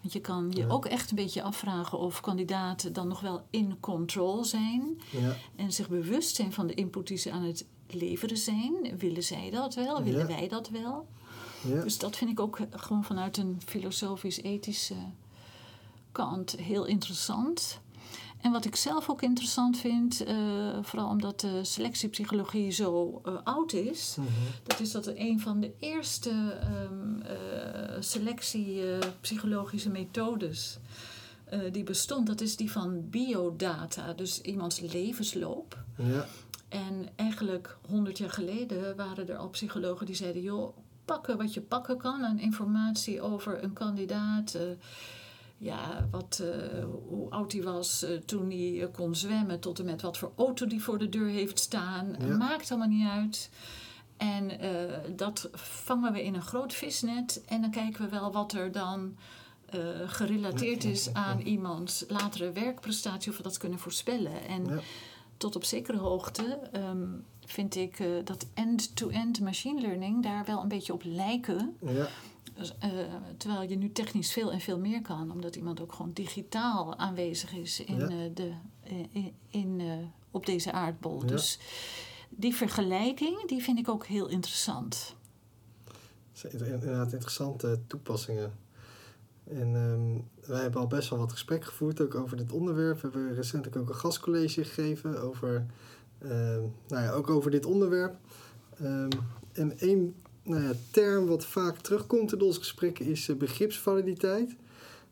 Want 0.00 0.12
je 0.12 0.20
kan 0.20 0.50
je 0.50 0.60
Ja. 0.60 0.68
ook 0.68 0.86
echt 0.86 1.10
een 1.10 1.16
beetje 1.16 1.42
afvragen 1.42 1.98
of 1.98 2.20
kandidaten 2.20 2.92
dan 2.92 3.08
nog 3.08 3.20
wel 3.20 3.42
in 3.50 3.76
control 3.80 4.44
zijn 4.44 5.00
Ja, 5.10 5.36
en 5.56 5.72
zich 5.72 5.88
bewust 5.88 6.36
zijn 6.36 6.52
van 6.52 6.66
de 6.66 6.74
input 6.74 7.06
die 7.06 7.16
ze 7.16 7.30
aan 7.30 7.42
het 7.42 7.64
leveren 7.90 8.36
zijn. 8.36 8.98
Willen 8.98 9.22
zij 9.22 9.50
dat 9.50 9.74
wel? 9.74 10.02
Willen 10.02 10.28
Ja. 10.28 10.36
wij 10.36 10.48
dat 10.48 10.68
wel? 10.68 11.06
Ja. 11.68 11.82
Dus 11.82 11.98
dat 11.98 12.16
vind 12.16 12.30
ik 12.30 12.40
ook 12.40 12.58
gewoon 12.70 13.04
vanuit 13.04 13.36
een 13.36 13.60
filosofisch-ethische 13.66 14.94
kant 16.12 16.50
heel 16.50 16.84
interessant. 16.84 17.80
En 18.40 18.52
wat 18.52 18.64
ik 18.64 18.76
zelf 18.76 19.08
ook 19.10 19.22
interessant 19.22 19.78
vind, 19.78 20.24
eh, 20.24 20.36
vooral 20.82 21.08
omdat 21.08 21.40
de 21.40 21.64
selectiepsychologie 21.64 22.70
zo 22.70 23.20
eh, 23.24 23.34
oud 23.44 23.72
is, 23.72 24.16
Mhm. 24.18 24.28
dat 24.62 24.80
is 24.80 24.90
dat 24.92 25.06
er 25.06 25.14
een 25.16 25.40
van 25.40 25.60
de 25.60 25.72
eerste 25.78 26.30
ehm, 26.60 27.20
eh, 27.22 27.96
selectiepsychologische 28.00 29.90
methodes 29.90 30.78
eh, 31.44 31.60
die 31.72 31.82
bestond, 31.84 32.26
dat 32.26 32.40
is 32.40 32.56
die 32.56 32.70
van 32.72 33.08
biodata, 33.10 34.12
dus 34.12 34.40
iemands 34.40 34.80
levensloop. 34.80 35.84
Ja. 35.96 36.26
En 36.74 37.08
eigenlijk 37.16 37.76
honderd 37.88 38.18
jaar 38.18 38.30
geleden 38.30 38.96
waren 38.96 39.28
er 39.28 39.36
al 39.36 39.48
psychologen 39.48 40.06
die 40.06 40.14
zeiden: 40.14 40.42
joh, 40.42 40.76
pakken 41.04 41.36
wat 41.36 41.54
je 41.54 41.60
pakken 41.60 41.96
kan 41.96 42.24
aan 42.24 42.38
informatie 42.38 43.22
over 43.22 43.62
een 43.62 43.72
kandidaat. 43.72 44.54
eh, 44.54 44.62
ja, 45.58 46.08
wat, 46.10 46.42
eh, 46.42 46.84
hoe 47.08 47.30
oud 47.30 47.52
hij 47.52 47.62
was 47.62 48.02
eh, 48.02 48.16
toen 48.16 48.50
hij 48.50 48.88
kon 48.92 49.14
zwemmen, 49.14 49.60
tot 49.60 49.78
en 49.78 49.84
met 49.84 50.02
wat 50.02 50.18
voor 50.18 50.32
auto 50.36 50.66
die 50.66 50.82
voor 50.82 50.98
de 50.98 51.08
deur 51.08 51.28
heeft 51.28 51.58
staan. 51.58 52.16
Ja. 52.18 52.36
Maakt 52.36 52.70
allemaal 52.70 52.88
niet 52.88 53.08
uit. 53.08 53.50
En 54.16 54.50
dat 55.16 55.48
vangen 55.52 56.12
we 56.12 56.24
in 56.24 56.34
een 56.34 56.42
groot 56.42 56.72
visnet 56.72 57.42
en 57.46 57.60
dan 57.60 57.70
kijken 57.70 58.04
we 58.04 58.10
wel 58.10 58.32
wat 58.32 58.52
er 58.52 58.72
dan 58.72 59.16
gerelateerd 60.06 60.84
is 60.84 61.12
aan 61.12 61.40
iemands 61.54 62.04
latere 62.08 62.52
werkprestatie, 62.52 63.30
of 63.30 63.36
we 63.36 63.42
dat 63.42 63.58
kunnen 63.58 63.78
voorspellen. 63.78 64.46
En 64.46 64.64
Ja. 64.64 64.80
Tot 65.44 65.56
op 65.56 65.64
zekere 65.64 65.98
hoogte 65.98 66.58
ehm, 66.72 67.08
vind 67.44 67.74
ik 67.76 67.98
eh, 67.98 68.08
dat 68.24 68.46
end-to-end 68.54 69.40
machine 69.40 69.80
learning 69.80 70.22
daar 70.22 70.44
wel 70.44 70.62
een 70.62 70.68
beetje 70.68 70.92
op 70.92 71.02
lijken. 71.04 71.76
Ja. 71.80 72.06
Dus, 72.54 72.78
eh, 72.78 72.90
terwijl 73.36 73.68
je 73.68 73.76
nu 73.76 73.92
technisch 73.92 74.32
veel 74.32 74.52
en 74.52 74.60
veel 74.60 74.78
meer 74.78 75.02
kan, 75.02 75.30
omdat 75.30 75.56
iemand 75.56 75.80
ook 75.80 75.92
gewoon 75.92 76.12
digitaal 76.12 76.96
aanwezig 76.96 77.52
is 77.52 77.80
in, 77.84 77.96
Ja. 77.98 78.08
eh, 78.08 78.30
de, 78.34 78.52
in, 79.12 79.32
in, 79.50 79.82
op 80.30 80.46
deze 80.46 80.72
aardbol. 80.72 81.20
Ja. 81.20 81.26
Dus 81.26 81.58
die 82.30 82.54
vergelijking 82.54 83.46
die 83.46 83.62
vind 83.62 83.78
ik 83.78 83.88
ook 83.88 84.06
heel 84.06 84.28
interessant. 84.28 85.14
Inderdaad 86.52 87.12
interessante 87.12 87.80
toepassingen. 87.86 88.52
En 89.44 89.74
ehm, 89.74 90.50
wij 90.50 90.62
hebben 90.62 90.80
al 90.80 90.86
best 90.86 91.10
wel 91.10 91.18
wat 91.18 91.32
gesprek 91.32 91.64
gevoerd 91.64 92.00
ook 92.00 92.14
over 92.14 92.36
dit 92.36 92.52
onderwerp. 92.52 93.00
We 93.00 93.08
hebben 93.12 93.34
recentelijk 93.34 93.76
ook 93.76 93.88
een 93.88 93.94
gastcollege 93.94 94.64
gegeven 94.64 95.22
over, 95.22 95.66
ehm, 96.18 96.62
nou 96.88 97.02
ja, 97.02 97.10
ook 97.10 97.30
over 97.30 97.50
dit 97.50 97.66
onderwerp. 97.66 98.16
Ehm, 98.78 99.10
en 99.52 99.78
één 99.78 100.14
nou 100.42 100.62
ja, 100.62 100.72
term 100.90 101.26
wat 101.26 101.44
vaak 101.44 101.76
terugkomt 101.76 102.32
in 102.32 102.40
onze 102.40 102.58
gesprekken 102.58 103.06
is 103.06 103.28
eh, 103.28 103.36
begripsvaliditeit. 103.36 104.56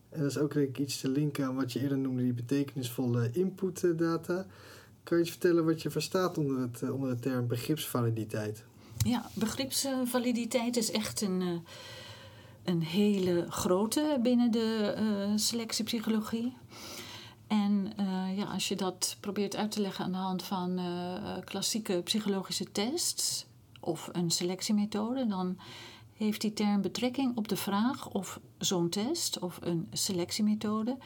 En 0.09 0.21
dat 0.21 0.29
is 0.29 0.37
ook 0.37 0.53
denk 0.53 0.77
iets 0.77 0.99
te 0.99 1.09
linken 1.09 1.45
aan 1.45 1.55
wat 1.55 1.73
je 1.73 1.79
eerder 1.79 1.97
noemde, 1.97 2.23
die 2.23 2.33
betekenisvolle 2.33 3.29
inputdata. 3.31 4.45
Kan 5.03 5.17
je 5.17 5.23
iets 5.23 5.31
vertellen 5.31 5.65
wat 5.65 5.81
je 5.81 5.89
verstaat 5.89 6.37
onder, 6.37 6.59
het, 6.59 6.81
eh, 6.81 6.93
onder 6.93 7.09
de 7.09 7.19
term 7.19 7.47
begripsvaliditeit? 7.47 8.63
Ja, 8.97 9.29
begripsvaliditeit 9.33 10.77
is 10.77 10.91
echt 10.91 11.21
een, 11.21 11.41
eh, 11.41 11.47
een 12.63 12.81
hele 12.81 13.45
grote 13.49 14.19
binnen 14.21 14.51
de 14.51 14.93
eh, 14.97 15.31
selectiepsychologie. 15.35 16.57
En 17.47 17.93
eh, 17.97 18.37
ja, 18.37 18.45
als 18.45 18.67
je 18.67 18.75
dat 18.75 19.17
probeert 19.19 19.55
uit 19.55 19.71
te 19.71 19.81
leggen 19.81 20.05
aan 20.05 20.11
de 20.11 20.17
hand 20.17 20.43
van 20.43 20.77
eh, 20.77 21.37
klassieke 21.43 22.01
psychologische 22.03 22.71
tests 22.71 23.45
of 23.79 24.09
een 24.11 24.31
selectiemethode, 24.31 25.27
dan 25.27 25.57
heeft 26.13 26.41
die 26.41 26.53
term 26.53 26.81
betrekking 26.81 27.37
op 27.37 27.47
de 27.47 27.55
vraag 27.55 28.09
of 28.09 28.39
zo'n 28.57 28.89
test 28.89 29.39
of 29.39 29.59
een 29.61 29.87
selectiemethode 29.91 30.97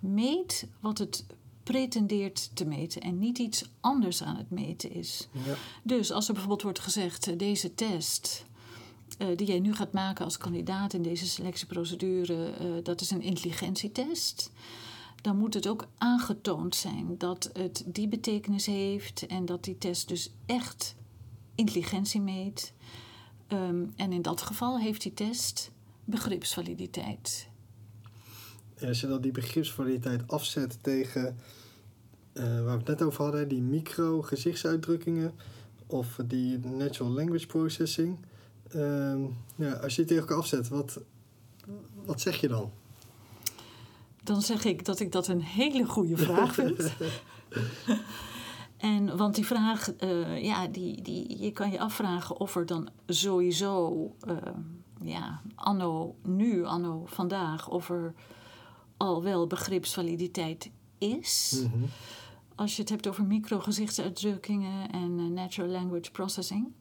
meet 0.00 0.68
wat 0.80 0.98
het 0.98 1.24
pretendeert 1.62 2.56
te 2.56 2.64
meten 2.64 3.00
en 3.00 3.18
niet 3.18 3.38
iets 3.38 3.64
anders 3.80 4.22
aan 4.22 4.36
het 4.36 4.50
meten 4.50 4.92
is. 4.92 5.28
Ja. 5.32 5.54
Dus 5.82 6.12
als 6.12 6.26
er 6.26 6.32
bijvoorbeeld 6.32 6.62
wordt 6.62 6.78
gezegd, 6.78 7.38
deze 7.38 7.74
test 7.74 8.44
die 9.18 9.46
jij 9.46 9.60
nu 9.60 9.74
gaat 9.74 9.92
maken 9.92 10.24
als 10.24 10.38
kandidaat 10.38 10.92
in 10.92 11.02
deze 11.02 11.26
selectieprocedure, 11.26 12.50
eh, 12.50 12.66
dat 12.82 13.00
is 13.00 13.10
een 13.10 13.22
intelligentietest. 13.22 14.50
Dan 15.20 15.36
moet 15.36 15.54
het 15.54 15.68
ook 15.68 15.86
aangetoond 15.98 16.74
zijn 16.74 17.18
dat 17.18 17.50
het 17.52 17.84
die 17.86 18.08
betekenis 18.08 18.66
heeft 18.66 19.26
en 19.26 19.44
dat 19.44 19.64
die 19.64 19.78
test 19.78 20.08
dus 20.08 20.32
echt 20.46 20.96
intelligentie 21.54 22.20
meet. 22.20 22.72
Ehm, 23.46 23.84
en 23.96 24.12
in 24.12 24.22
dat 24.22 24.42
geval 24.42 24.78
heeft 24.78 25.02
die 25.02 25.14
test 25.14 25.70
begripsvaliditeit. 26.04 27.48
Als 28.86 29.00
je 29.00 29.06
dan 29.06 29.20
die 29.20 29.32
begripsvaliditeit 29.32 30.28
afzet 30.28 30.78
tegen 30.82 31.36
eh, 32.32 32.44
waar 32.44 32.64
we 32.64 32.70
het 32.70 32.86
net 32.86 33.02
over 33.02 33.22
hadden, 33.22 33.48
die 33.48 33.62
micro-gezichtsuitdrukkingen 33.62 35.32
of 35.86 36.18
die 36.26 36.58
natural 36.58 37.12
language 37.12 37.46
processing. 37.46 38.18
Ehm, 38.72 39.20
ja, 39.54 39.72
als 39.72 39.96
je 39.96 40.04
die 40.04 40.06
tegen 40.06 40.22
elkaar 40.22 40.36
afzet, 40.36 40.68
wat, 40.68 41.00
wat 42.04 42.20
zeg 42.20 42.40
je 42.40 42.48
dan? 42.48 42.70
Dan 44.22 44.42
zeg 44.42 44.64
ik 44.64 44.84
dat 44.84 45.00
ik 45.00 45.12
dat 45.12 45.28
een 45.28 45.42
hele 45.42 45.84
goede 45.84 46.16
vraag 46.16 46.54
vind. 46.54 46.92
en 48.76 49.16
want 49.16 49.34
die 49.34 49.46
vraag, 49.46 49.92
eh, 49.92 50.42
ja, 50.42 50.66
die, 50.66 51.02
die, 51.02 51.38
je 51.38 51.50
kan 51.50 51.70
je 51.70 51.80
afvragen 51.80 52.40
of 52.40 52.56
er 52.56 52.66
dan 52.66 52.88
sowieso, 53.06 54.14
eh, 54.20 54.36
ja, 55.00 55.42
anno 55.54 56.16
nu, 56.22 56.64
anno 56.64 57.02
vandaag, 57.06 57.68
of 57.68 57.90
er 57.90 58.14
al 58.96 59.22
wel 59.22 59.46
begripsvaliditeit 59.46 60.70
is. 60.98 61.62
Mhm. 61.64 61.84
Als 62.54 62.76
je 62.76 62.80
het 62.80 62.90
hebt 62.90 63.08
over 63.08 63.24
microgezichtsuitdrukkingen 63.24 64.90
en 64.90 65.18
eh, 65.18 65.24
natural 65.24 65.70
language 65.70 66.10
processing. 66.10 66.72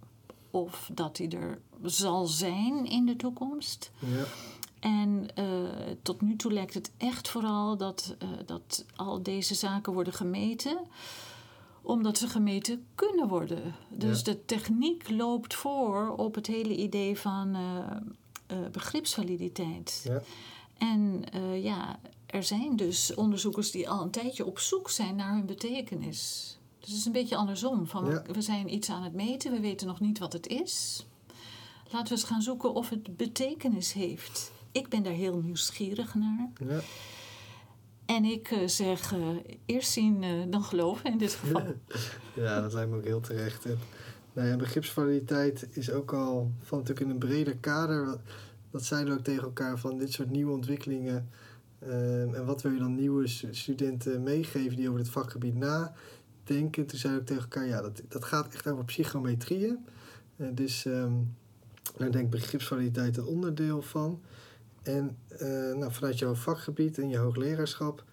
Of 0.51 0.89
dat 0.93 1.15
die 1.15 1.29
er 1.37 1.61
zal 1.83 2.25
zijn 2.25 2.85
in 2.85 3.05
de 3.05 3.15
toekomst. 3.15 3.91
Ja, 3.99 4.23
En 4.79 5.27
eh, 5.35 5.45
tot 6.01 6.21
nu 6.21 6.35
toe 6.35 6.53
lijkt 6.53 6.73
het 6.73 6.91
echt 6.97 7.29
vooral 7.29 7.77
dat, 7.77 8.15
eh, 8.19 8.29
dat 8.45 8.85
al 8.95 9.23
deze 9.23 9.53
zaken 9.55 9.93
worden 9.93 10.13
gemeten, 10.13 10.77
omdat 11.81 12.17
ze 12.17 12.27
gemeten 12.27 12.85
kunnen 12.95 13.27
worden. 13.27 13.75
Dus 13.89 14.17
Ja. 14.17 14.23
de 14.23 14.45
techniek 14.45 15.09
loopt 15.09 15.53
voor 15.53 16.13
op 16.17 16.35
het 16.35 16.47
hele 16.47 16.75
idee 16.77 17.19
van 17.19 17.55
eh, 17.55 18.57
begripsvaliditeit. 18.71 20.01
ja, 20.03 20.21
En 20.77 21.23
ja, 21.61 21.99
er 22.25 22.43
zijn 22.43 22.75
dus 22.75 23.13
onderzoekers 23.15 23.71
die 23.71 23.89
al 23.89 24.01
een 24.01 24.11
tijdje 24.11 24.45
op 24.45 24.59
zoek 24.59 24.89
zijn 24.89 25.15
naar 25.15 25.33
hun 25.33 25.45
betekenis. 25.45 26.55
Dus 26.81 26.89
het 26.89 26.99
is 26.99 27.05
een 27.05 27.11
beetje 27.11 27.35
andersom. 27.35 27.87
Van, 27.87 28.05
Ja. 28.05 28.23
We 28.31 28.41
zijn 28.41 28.73
iets 28.73 28.89
aan 28.89 29.03
het 29.03 29.13
meten, 29.13 29.51
we 29.51 29.59
weten 29.59 29.87
nog 29.87 29.99
niet 29.99 30.19
wat 30.19 30.33
het 30.33 30.47
is. 30.47 31.05
Laten 31.91 32.07
we 32.07 32.13
eens 32.19 32.23
gaan 32.29 32.41
zoeken 32.41 32.73
of 32.73 32.89
het 32.89 33.17
betekenis 33.17 33.93
heeft. 33.93 34.51
Ik 34.71 34.89
ben 34.89 35.03
daar 35.03 35.13
heel 35.13 35.41
nieuwsgierig 35.41 36.15
naar. 36.15 36.49
ja. 36.67 36.79
En 38.05 38.25
ik 38.25 38.51
eh, 38.51 38.67
zeg, 38.67 39.13
eh, 39.13 39.19
eerst 39.65 39.91
zien 39.91 40.23
eh, 40.23 40.29
dan 40.49 40.63
geloven 40.63 41.11
in 41.11 41.17
dit 41.17 41.33
geval. 41.33 41.63
ja, 42.45 42.61
dat 42.61 42.73
lijkt 42.73 42.89
me 42.91 42.97
ook 42.97 43.03
heel 43.05 43.19
terecht. 43.19 43.65
En, 43.65 43.79
nou 44.33 44.47
ja, 44.47 44.55
begripsvaliditeit 44.55 45.67
is 45.71 45.91
ook 45.91 46.13
al 46.13 46.51
van 46.61 46.77
natuurlijk 46.77 47.05
in 47.05 47.11
een 47.13 47.19
breder 47.19 47.57
kader. 47.57 48.17
Dat 48.71 48.83
zeiden 48.85 49.13
we 49.13 49.19
ook 49.19 49.25
tegen 49.25 49.43
elkaar 49.43 49.79
van 49.79 49.97
dit 49.97 50.11
soort 50.13 50.29
nieuwe 50.29 50.51
ontwikkelingen. 50.53 51.29
ehm, 51.79 52.33
en 52.33 52.45
wat 52.45 52.61
wil 52.61 52.71
je 52.71 52.79
dan 52.79 52.95
nieuwe 52.95 53.27
stu- 53.27 53.53
studenten 53.53 54.23
meegeven 54.23 54.75
die 54.77 54.87
over 54.89 54.99
dit 55.03 55.09
vakgebied 55.11 55.55
nadenken? 56.47 56.85
Toen 56.85 56.99
we 57.01 57.17
ook 57.17 57.25
tegen 57.25 57.41
elkaar, 57.41 57.67
ja, 57.67 57.81
dat, 57.81 58.01
dat 58.07 58.25
gaat 58.25 58.53
echt 58.53 58.67
over 58.67 58.85
psychometrieën. 58.85 59.85
Eh, 60.37 60.47
dus 60.51 60.85
ehm, 60.85 61.13
daar 61.97 62.11
denk 62.11 62.25
ik 62.25 62.29
begripsvaliditeit 62.29 63.17
een 63.17 63.25
onderdeel 63.25 63.81
van. 63.81 64.21
En 64.81 65.17
eh, 65.27 65.73
nou, 65.73 65.91
vanuit 65.91 66.19
jouw 66.19 66.35
vakgebied 66.35 66.97
en 66.97 67.09
je 67.09 67.17
hoogleraarschap, 67.17 68.03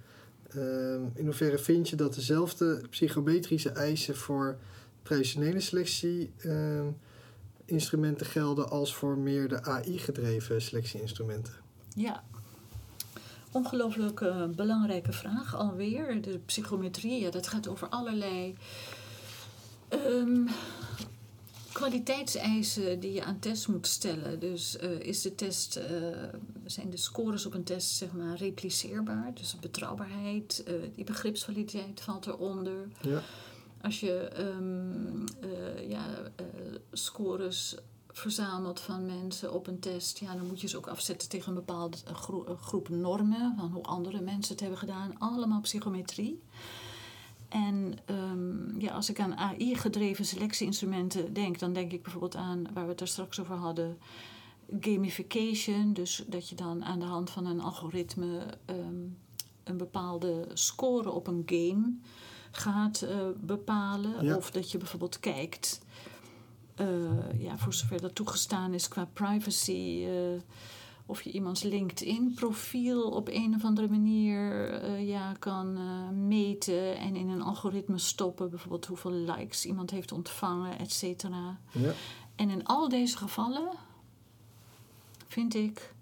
ehm, 0.50 1.02
in 1.14 1.24
hoeverre 1.24 1.58
vind 1.58 1.88
je 1.88 1.96
dat 1.96 2.14
dezelfde 2.14 2.80
psychometrische 2.90 3.70
eisen 3.70 4.16
voor 4.16 4.58
traditionele 5.02 5.60
selectie-instrumenten 5.60 8.26
gelden 8.26 8.70
als 8.70 8.94
voor 8.94 9.18
meer 9.18 9.48
de 9.48 9.62
AI-gedreven 9.62 10.62
selectieinstrumenten? 10.62 11.54
Ja. 11.94 12.24
Ongelooflijk 13.52 14.20
eh, 14.20 14.44
belangrijke 14.44 15.12
vraag 15.12 15.56
alweer. 15.56 16.22
De 16.22 16.38
psychometrie, 16.46 17.20
ja, 17.20 17.30
dat 17.30 17.48
gaat 17.48 17.68
over 17.68 17.88
allerlei 17.88 18.54
ehm, 19.88 20.46
kwaliteitseisen 21.78 23.00
die 23.00 23.12
je 23.12 23.24
aan 23.24 23.38
tests 23.38 23.66
moet 23.66 23.86
stellen. 23.86 24.38
Dus 24.38 24.76
eh, 24.76 25.00
is 25.00 25.22
de 25.22 25.34
test, 25.34 25.76
eh, 25.76 25.86
zijn 26.64 26.90
de 26.90 26.96
scores 26.96 27.46
op 27.46 27.54
een 27.54 27.64
test 27.64 27.90
zeg 27.90 28.12
maar 28.12 28.36
repliceerbaar? 28.36 29.30
Dus 29.34 29.56
betrouwbaarheid, 29.60 30.64
die 30.94 31.04
begripsvaliditeit 31.04 32.00
valt 32.00 32.26
eronder. 32.26 32.88
Ja, 33.00 33.22
Als 33.80 34.00
je 34.00 34.18
eh, 34.18 35.88
ja, 35.88 36.04
scores 36.92 37.76
verzamelt 38.18 38.80
van 38.80 39.06
mensen 39.06 39.52
op 39.54 39.66
een 39.66 39.78
test, 39.78 40.18
ja, 40.18 40.34
dan 40.34 40.46
moet 40.46 40.60
je 40.60 40.68
ze 40.68 40.76
ook 40.76 40.86
afzetten 40.86 41.28
tegen 41.28 41.48
een 41.48 41.54
bepaalde 41.54 41.96
gro- 42.12 42.56
groep 42.60 42.88
normen, 42.88 43.54
van 43.58 43.70
hoe 43.70 43.82
andere 43.82 44.20
mensen 44.20 44.52
het 44.52 44.60
hebben 44.60 44.78
gedaan, 44.78 45.18
allemaal 45.18 45.60
psychometrie. 45.60 46.42
En 47.48 47.94
ehm, 48.04 48.80
ja, 48.80 48.92
als 48.92 49.10
ik 49.10 49.20
aan 49.20 49.36
AI-gedreven 49.36 50.24
selectieinstrumenten 50.24 51.32
denk, 51.32 51.58
dan 51.58 51.72
denk 51.72 51.92
ik 51.92 52.02
bijvoorbeeld 52.02 52.36
aan 52.36 52.66
waar 52.72 52.84
we 52.84 52.90
het 52.90 53.00
er 53.00 53.08
straks 53.08 53.40
over 53.40 53.56
hadden, 53.56 53.98
gamification. 54.80 55.92
Dus 55.92 56.24
dat 56.26 56.48
je 56.48 56.54
dan 56.54 56.84
aan 56.84 56.98
de 56.98 57.04
hand 57.04 57.30
van 57.30 57.46
een 57.46 57.60
algoritme 57.60 58.40
ehm, 58.64 59.04
een 59.64 59.76
bepaalde 59.76 60.46
score 60.54 61.10
op 61.10 61.26
een 61.26 61.42
game 61.46 61.94
gaat 62.50 63.02
eh, 63.02 63.16
bepalen. 63.40 64.24
Ja. 64.24 64.36
Of 64.36 64.50
dat 64.50 64.70
je 64.70 64.78
bijvoorbeeld 64.78 65.20
kijkt, 65.20 65.80
ja, 67.38 67.58
voor 67.58 67.74
zover 67.74 68.00
dat 68.00 68.14
toegestaan 68.14 68.74
is 68.74 68.88
qua 68.88 69.08
privacy. 69.12 70.04
eh, 70.06 70.40
of 71.08 71.22
je 71.22 71.30
iemands 71.30 71.62
LinkedIn-profiel 71.62 73.10
op 73.10 73.28
een 73.28 73.54
of 73.54 73.64
andere 73.64 73.88
manier 73.88 74.70
eh, 74.70 75.08
ja, 75.08 75.32
kan 75.38 75.76
eh, 75.76 76.08
meten 76.08 76.96
en 76.96 77.16
in 77.16 77.28
een 77.28 77.42
algoritme 77.42 77.98
stoppen. 77.98 78.50
Bijvoorbeeld 78.50 78.86
hoeveel 78.86 79.10
likes 79.10 79.66
iemand 79.66 79.90
heeft 79.90 80.12
ontvangen, 80.12 80.78
et 80.78 80.92
cetera. 80.92 81.58
Ja. 81.72 81.92
En 82.36 82.50
in 82.50 82.64
al 82.64 82.88
deze 82.88 83.16
gevallen 83.16 83.68
vind 85.26 85.54
ik 85.54 85.94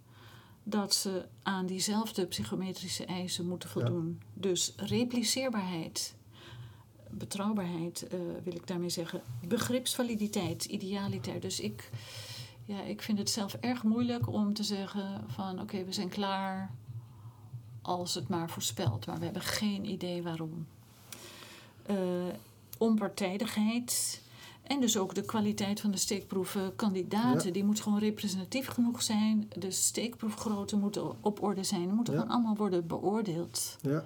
dat 0.62 0.94
ze 0.94 1.24
aan 1.42 1.66
diezelfde 1.66 2.26
psychometrische 2.26 3.04
eisen 3.04 3.46
moeten 3.48 3.68
voldoen. 3.68 4.20
Dus 4.34 4.72
repliceerbaarheid, 4.76 6.14
betrouwbaarheid 7.18 8.07
eh, 8.07 8.18
wil 8.42 8.55
ik 8.55 8.66
daarmee 8.66 8.88
zeggen, 8.88 9.22
begripsvaliditeit, 9.48 10.64
idealiteit. 10.64 11.42
Dus 11.42 11.61
ik, 11.61 11.90
ja, 12.64 12.83
ik 12.83 13.02
vind 13.02 13.18
het 13.18 13.31
zelf 13.31 13.55
erg 13.55 13.83
moeilijk 13.83 14.29
om 14.29 14.55
te 14.55 14.62
zeggen 14.62 15.24
van 15.26 15.61
oké, 15.61 15.85
we 15.85 15.92
zijn 15.92 16.09
klaar 16.09 16.70
als 17.83 18.14
het 18.14 18.29
maar 18.29 18.50
voorspelt, 18.50 19.07
maar 19.07 19.18
we 19.18 19.24
hebben 19.24 19.42
geen 19.42 19.85
idee 19.85 20.22
waarom. 20.22 20.66
Eh, 21.87 21.96
onpartijdigheid. 22.79 24.20
En 24.62 24.81
dus 24.81 24.96
ook 24.98 25.14
de 25.14 25.22
kwaliteit 25.22 25.81
van 25.81 25.90
de 25.90 25.96
steekproeven 25.96 26.76
kandidaten. 26.76 27.46
Ja. 27.46 27.52
Die 27.52 27.64
moet 27.64 27.81
gewoon 27.81 27.98
representatief 27.98 28.66
genoeg 28.66 29.02
zijn. 29.02 29.50
De 29.59 29.70
steekproefgrootte 29.70 30.76
moet 30.76 30.98
op 31.20 31.42
orde 31.42 31.64
zijn. 31.64 31.88
Ja. 31.88 32.02
gewoon 32.05 32.29
allemaal 32.29 32.57
worden 32.57 32.87
beoordeeld. 32.87 33.76
Ja. 33.83 34.05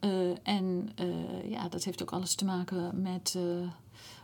Eh, 0.00 0.30
en 0.42 0.88
eh, 0.94 1.50
ja, 1.50 1.68
dat 1.68 1.84
heeft 1.84 2.02
ook 2.02 2.12
alles 2.12 2.34
te 2.34 2.44
maken 2.44 3.02
met 3.02 3.34
eh, 3.36 3.68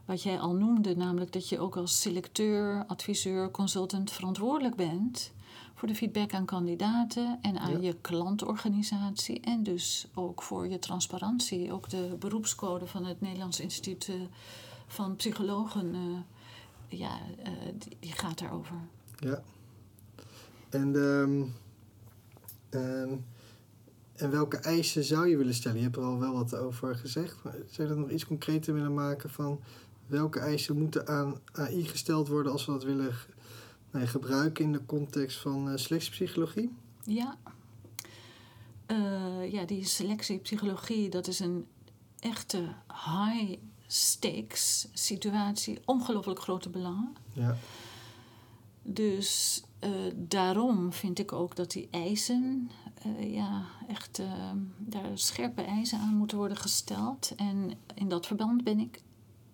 wat 0.04 0.22
jij 0.22 0.38
al 0.38 0.54
noemde. 0.54 0.96
Namelijk 0.96 1.32
dat 1.32 1.48
je 1.48 1.58
ook 1.58 1.76
als 1.76 2.00
selecteur, 2.00 2.84
adviseur, 2.86 3.50
consultant 3.50 4.10
verantwoordelijk 4.10 4.76
bent 4.76 5.32
voor 5.74 5.88
de 5.88 5.94
feedback 5.94 6.34
aan 6.34 6.44
kandidaten 6.44 7.38
en 7.42 7.58
aan 7.58 7.72
Ja. 7.72 7.78
je 7.88 7.96
klantorganisatie. 8.00 9.40
En 9.40 9.62
dus 9.62 10.06
ook 10.14 10.42
voor 10.42 10.68
je 10.68 10.78
transparantie. 10.78 11.72
Ook 11.72 11.88
de 11.88 12.16
beroepscode 12.18 12.86
van 12.86 13.04
het 13.04 13.20
Nederlands 13.20 13.60
Instituut 13.60 14.10
van 14.86 15.16
Psychologen, 15.16 15.94
ja, 16.88 17.18
die, 17.78 17.96
die 18.00 18.12
gaat 18.12 18.38
daarover. 18.38 18.76
Ja. 19.18 19.42
En, 20.68 20.94
ehm, 20.94 21.42
en, 22.82 23.24
en 24.16 24.30
welke 24.30 24.56
eisen 24.56 25.04
zou 25.04 25.28
je 25.28 25.36
willen 25.36 25.54
stellen? 25.54 25.76
Je 25.76 25.82
hebt 25.82 25.96
er 25.96 26.02
al 26.02 26.18
wel 26.18 26.32
wat 26.32 26.56
over 26.56 26.94
gezegd. 26.94 27.42
Maar 27.42 27.54
zou 27.70 27.88
je 27.88 27.94
dat 27.94 28.02
nog 28.02 28.10
iets 28.10 28.26
concreter 28.26 28.74
willen 28.74 28.94
maken 28.94 29.30
van 29.30 29.60
welke 30.06 30.38
eisen 30.38 30.78
moeten 30.78 31.08
aan 31.08 31.40
AI 31.52 31.84
gesteld 31.84 32.28
worden 32.28 32.52
als 32.52 32.66
we 32.66 32.72
dat 32.72 32.84
willen 32.84 33.14
nee, 33.90 34.06
gebruiken 34.06 34.64
in 34.64 34.72
de 34.72 34.86
context 34.86 35.38
van 35.38 35.70
eh, 35.70 35.76
selectiepsychologie? 35.76 36.72
Ja. 37.04 37.38
Eh, 38.86 39.52
ja, 39.52 39.64
die 39.64 39.84
selectiepsychologie, 39.84 41.10
dat 41.10 41.26
is 41.26 41.40
een 41.40 41.66
echte 42.18 42.74
high 42.88 43.58
stakes 43.86 44.88
situatie. 44.92 45.78
Ongelooflijk 45.84 46.40
grote 46.40 46.68
belangen. 46.68 47.12
Ja. 47.32 47.56
Dus 48.82 49.62
eh, 49.78 49.90
daarom 50.14 50.92
vind 50.92 51.18
ik 51.18 51.32
ook 51.32 51.56
dat 51.56 51.70
die 51.70 51.88
eisen, 51.90 52.70
eh, 53.18 53.34
ja, 53.34 53.62
echt 53.88 54.18
eh, 54.18 54.50
daar 54.78 55.10
scherpe 55.18 55.62
eisen 55.62 55.98
aan 55.98 56.14
moeten 56.14 56.36
worden 56.38 56.56
gesteld. 56.56 57.32
En 57.36 57.72
in 57.94 58.08
dat 58.08 58.26
verband 58.26 58.64
ben 58.64 58.78
ik 58.78 59.02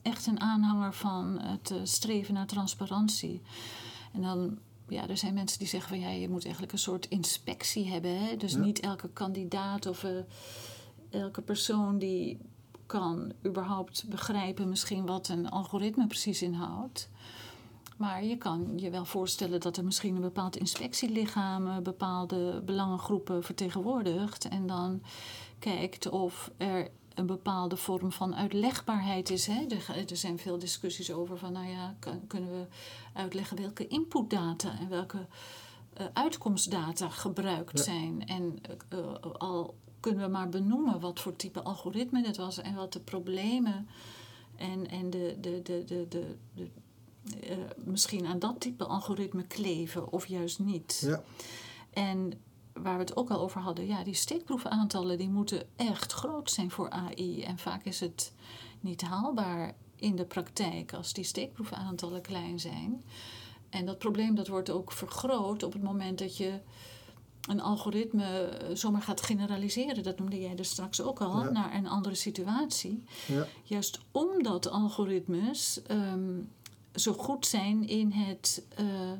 echt 0.02 0.26
een 0.26 0.40
aanhanger 0.40 0.94
van 0.94 1.38
het 1.40 1.70
eh, 1.70 1.78
streven 1.82 2.34
naar 2.34 2.46
transparantie. 2.46 3.40
En 4.12 4.22
dan, 4.22 4.58
ja, 4.88 5.08
er 5.08 5.16
zijn 5.16 5.34
mensen 5.34 5.58
die 5.58 5.68
zeggen 5.68 5.88
van 5.88 6.00
ja, 6.00 6.08
je 6.08 6.28
moet 6.28 6.42
eigenlijk 6.42 6.72
een 6.72 6.78
soort 6.78 7.06
inspectie 7.08 7.88
hebben. 7.90 8.18
Hè? 8.18 8.36
Dus 8.36 8.52
Ja. 8.52 8.58
niet 8.58 8.80
elke 8.80 9.08
kandidaat 9.08 9.86
of 9.86 10.06
elke 11.10 11.42
persoon 11.42 11.98
die 11.98 12.38
kan 12.86 13.32
überhaupt 13.46 14.08
begrijpen 14.08 14.68
misschien 14.68 15.06
wat 15.06 15.28
een 15.28 15.50
algoritme 15.50 16.06
precies 16.06 16.42
inhoudt. 16.42 17.08
Maar 18.02 18.24
je 18.24 18.36
kan 18.38 18.72
je 18.76 18.90
wel 18.90 19.04
voorstellen 19.04 19.60
dat 19.60 19.76
er 19.76 19.84
misschien 19.84 20.14
een 20.14 20.20
bepaald 20.20 20.56
inspectielichaam 20.56 21.82
bepaalde 21.82 22.62
belangengroepen 22.64 23.42
vertegenwoordigt. 23.42 24.48
En 24.48 24.66
dan 24.66 25.02
kijkt 25.58 26.08
of 26.08 26.50
er 26.56 26.90
een 27.14 27.26
bepaalde 27.26 27.76
vorm 27.76 28.12
van 28.12 28.34
uitlegbaarheid 28.34 29.30
is. 29.30 29.46
Hè? 29.46 29.64
Er, 29.68 30.10
er 30.10 30.16
zijn 30.16 30.38
veel 30.38 30.58
discussies 30.58 31.12
over 31.12 31.38
van, 31.38 31.52
nou 31.52 31.66
ja, 31.66 31.94
kan- 31.98 32.26
kunnen 32.26 32.50
we 32.50 32.66
uitleggen 33.12 33.56
welke 33.56 33.86
inputdata 33.86 34.78
en 34.78 34.88
welke 34.88 35.26
eh, 35.94 36.06
uitkomstdata 36.12 37.08
gebruikt 37.08 37.78
Ja. 37.78 37.84
zijn. 37.84 38.26
En 38.26 38.58
eh, 38.88 38.98
eh, 38.98 39.14
al 39.38 39.74
kunnen 40.00 40.24
we 40.24 40.30
maar 40.30 40.48
benoemen 40.48 41.00
wat 41.00 41.20
voor 41.20 41.36
type 41.36 41.62
algoritme 41.62 42.22
dit 42.22 42.36
was 42.36 42.58
en 42.58 42.74
wat 42.74 42.92
de 42.92 43.00
problemen 43.00 43.88
en, 44.56 44.88
en 44.88 45.10
de, 45.10 45.36
de, 45.40 45.60
de, 45.62 45.84
de, 45.84 46.06
de, 46.08 46.36
de 46.54 46.70
eh, 47.40 47.56
misschien 47.84 48.26
aan 48.26 48.38
dat 48.38 48.60
type 48.60 48.84
algoritme 48.86 49.42
kleven 49.46 50.12
of 50.12 50.26
juist 50.26 50.58
niet. 50.58 51.02
Ja. 51.04 51.22
En 51.90 52.32
waar 52.72 52.94
we 52.94 53.00
het 53.00 53.16
ook 53.16 53.30
al 53.30 53.40
over 53.40 53.60
hadden, 53.60 53.86
ja, 53.86 54.04
die 54.04 54.14
steekproefaantallen 54.14 55.18
die 55.18 55.28
moeten 55.28 55.62
echt 55.76 56.12
groot 56.12 56.50
zijn 56.50 56.70
voor 56.70 56.90
AI. 56.90 57.42
En 57.42 57.58
vaak 57.58 57.84
is 57.84 58.00
het 58.00 58.32
niet 58.80 59.00
haalbaar 59.02 59.74
in 59.96 60.16
de 60.16 60.24
praktijk 60.24 60.92
als 60.94 61.12
die 61.12 61.24
steekproefaantallen 61.24 62.20
klein 62.22 62.60
zijn. 62.60 63.02
En 63.70 63.86
dat 63.86 63.98
probleem 63.98 64.34
dat 64.34 64.48
wordt 64.48 64.70
ook 64.70 64.92
vergroot 64.92 65.62
op 65.62 65.72
het 65.72 65.82
moment 65.82 66.18
dat 66.18 66.36
je 66.36 66.58
een 67.48 67.60
algoritme 67.60 68.24
eh, 68.24 68.74
zomaar 68.76 69.02
gaat 69.02 69.20
generaliseren. 69.22 70.02
Dat 70.02 70.18
noemde 70.18 70.40
jij 70.40 70.54
dus 70.54 70.70
straks 70.70 71.00
ook 71.00 71.20
al, 71.20 71.42
Ja. 71.44 71.50
naar 71.50 71.74
een 71.74 71.88
andere 71.88 72.14
situatie. 72.14 73.04
Ja. 73.26 73.46
Juist 73.62 73.98
omdat 74.10 74.70
algoritmes 74.70 75.82
ehm, 75.82 76.30
zo 76.94 77.12
goed 77.12 77.46
zijn 77.46 77.88
in 77.88 78.10
het, 78.12 78.62
eh, 78.76 79.12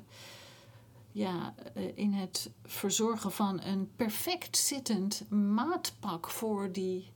ja, 1.13 1.55
eh, 1.75 1.97
in 1.97 2.13
het 2.13 2.51
verzorgen 2.65 3.33
van 3.33 3.61
een 3.61 3.91
perfect 3.97 4.57
zittend 4.57 5.31
maatpak 5.31 6.31
voor 6.31 6.73
die, 6.73 7.11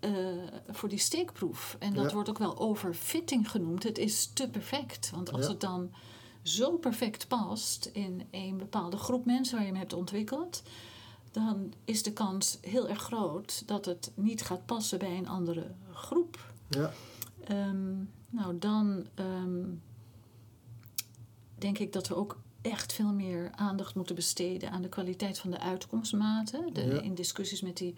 eh, 0.00 0.12
voor 0.68 0.88
die 0.88 0.98
steekproef. 0.98 1.76
En 1.78 1.94
dat 1.94 2.04
Ja. 2.08 2.14
wordt 2.14 2.28
ook 2.28 2.38
wel 2.38 2.58
overfitting 2.58 3.50
genoemd. 3.50 3.82
Het 3.82 3.98
is 3.98 4.26
te 4.26 4.48
perfect. 4.48 5.10
Want 5.10 5.32
als 5.32 5.42
Ja. 5.44 5.48
het 5.50 5.60
dan 5.60 5.92
zo 6.42 6.76
perfect 6.76 7.28
past 7.28 7.90
in 7.92 8.22
een 8.30 8.56
bepaalde 8.56 8.96
groep 8.96 9.24
mensen 9.24 9.54
waar 9.54 9.64
je 9.64 9.70
hem 9.70 9.80
hebt 9.80 9.92
ontwikkeld, 9.92 10.62
dan 11.30 11.72
is 11.84 12.02
de 12.02 12.12
kans 12.12 12.58
heel 12.60 12.88
erg 12.88 13.02
groot 13.02 13.62
dat 13.66 13.84
het 13.84 14.12
niet 14.14 14.42
gaat 14.42 14.66
passen 14.66 14.98
bij 14.98 15.16
een 15.16 15.28
andere 15.28 15.74
groep. 15.92 16.52
Ja. 16.68 16.92
Ehm, 17.44 17.94
nou, 18.34 18.58
dan 18.58 19.06
ehm, 19.14 19.64
denk 21.58 21.78
ik 21.78 21.92
dat 21.92 22.08
we 22.08 22.14
ook 22.14 22.38
echt 22.60 22.92
veel 22.92 23.12
meer 23.12 23.50
aandacht 23.54 23.94
moeten 23.94 24.14
besteden 24.14 24.70
aan 24.70 24.82
de 24.82 24.88
kwaliteit 24.88 25.38
van 25.38 25.50
de 25.50 25.58
uitkomstmaten. 25.58 26.72
De, 26.72 26.84
Ja. 26.84 27.00
In 27.00 27.14
discussies 27.14 27.60
met 27.60 27.76
die 27.76 27.94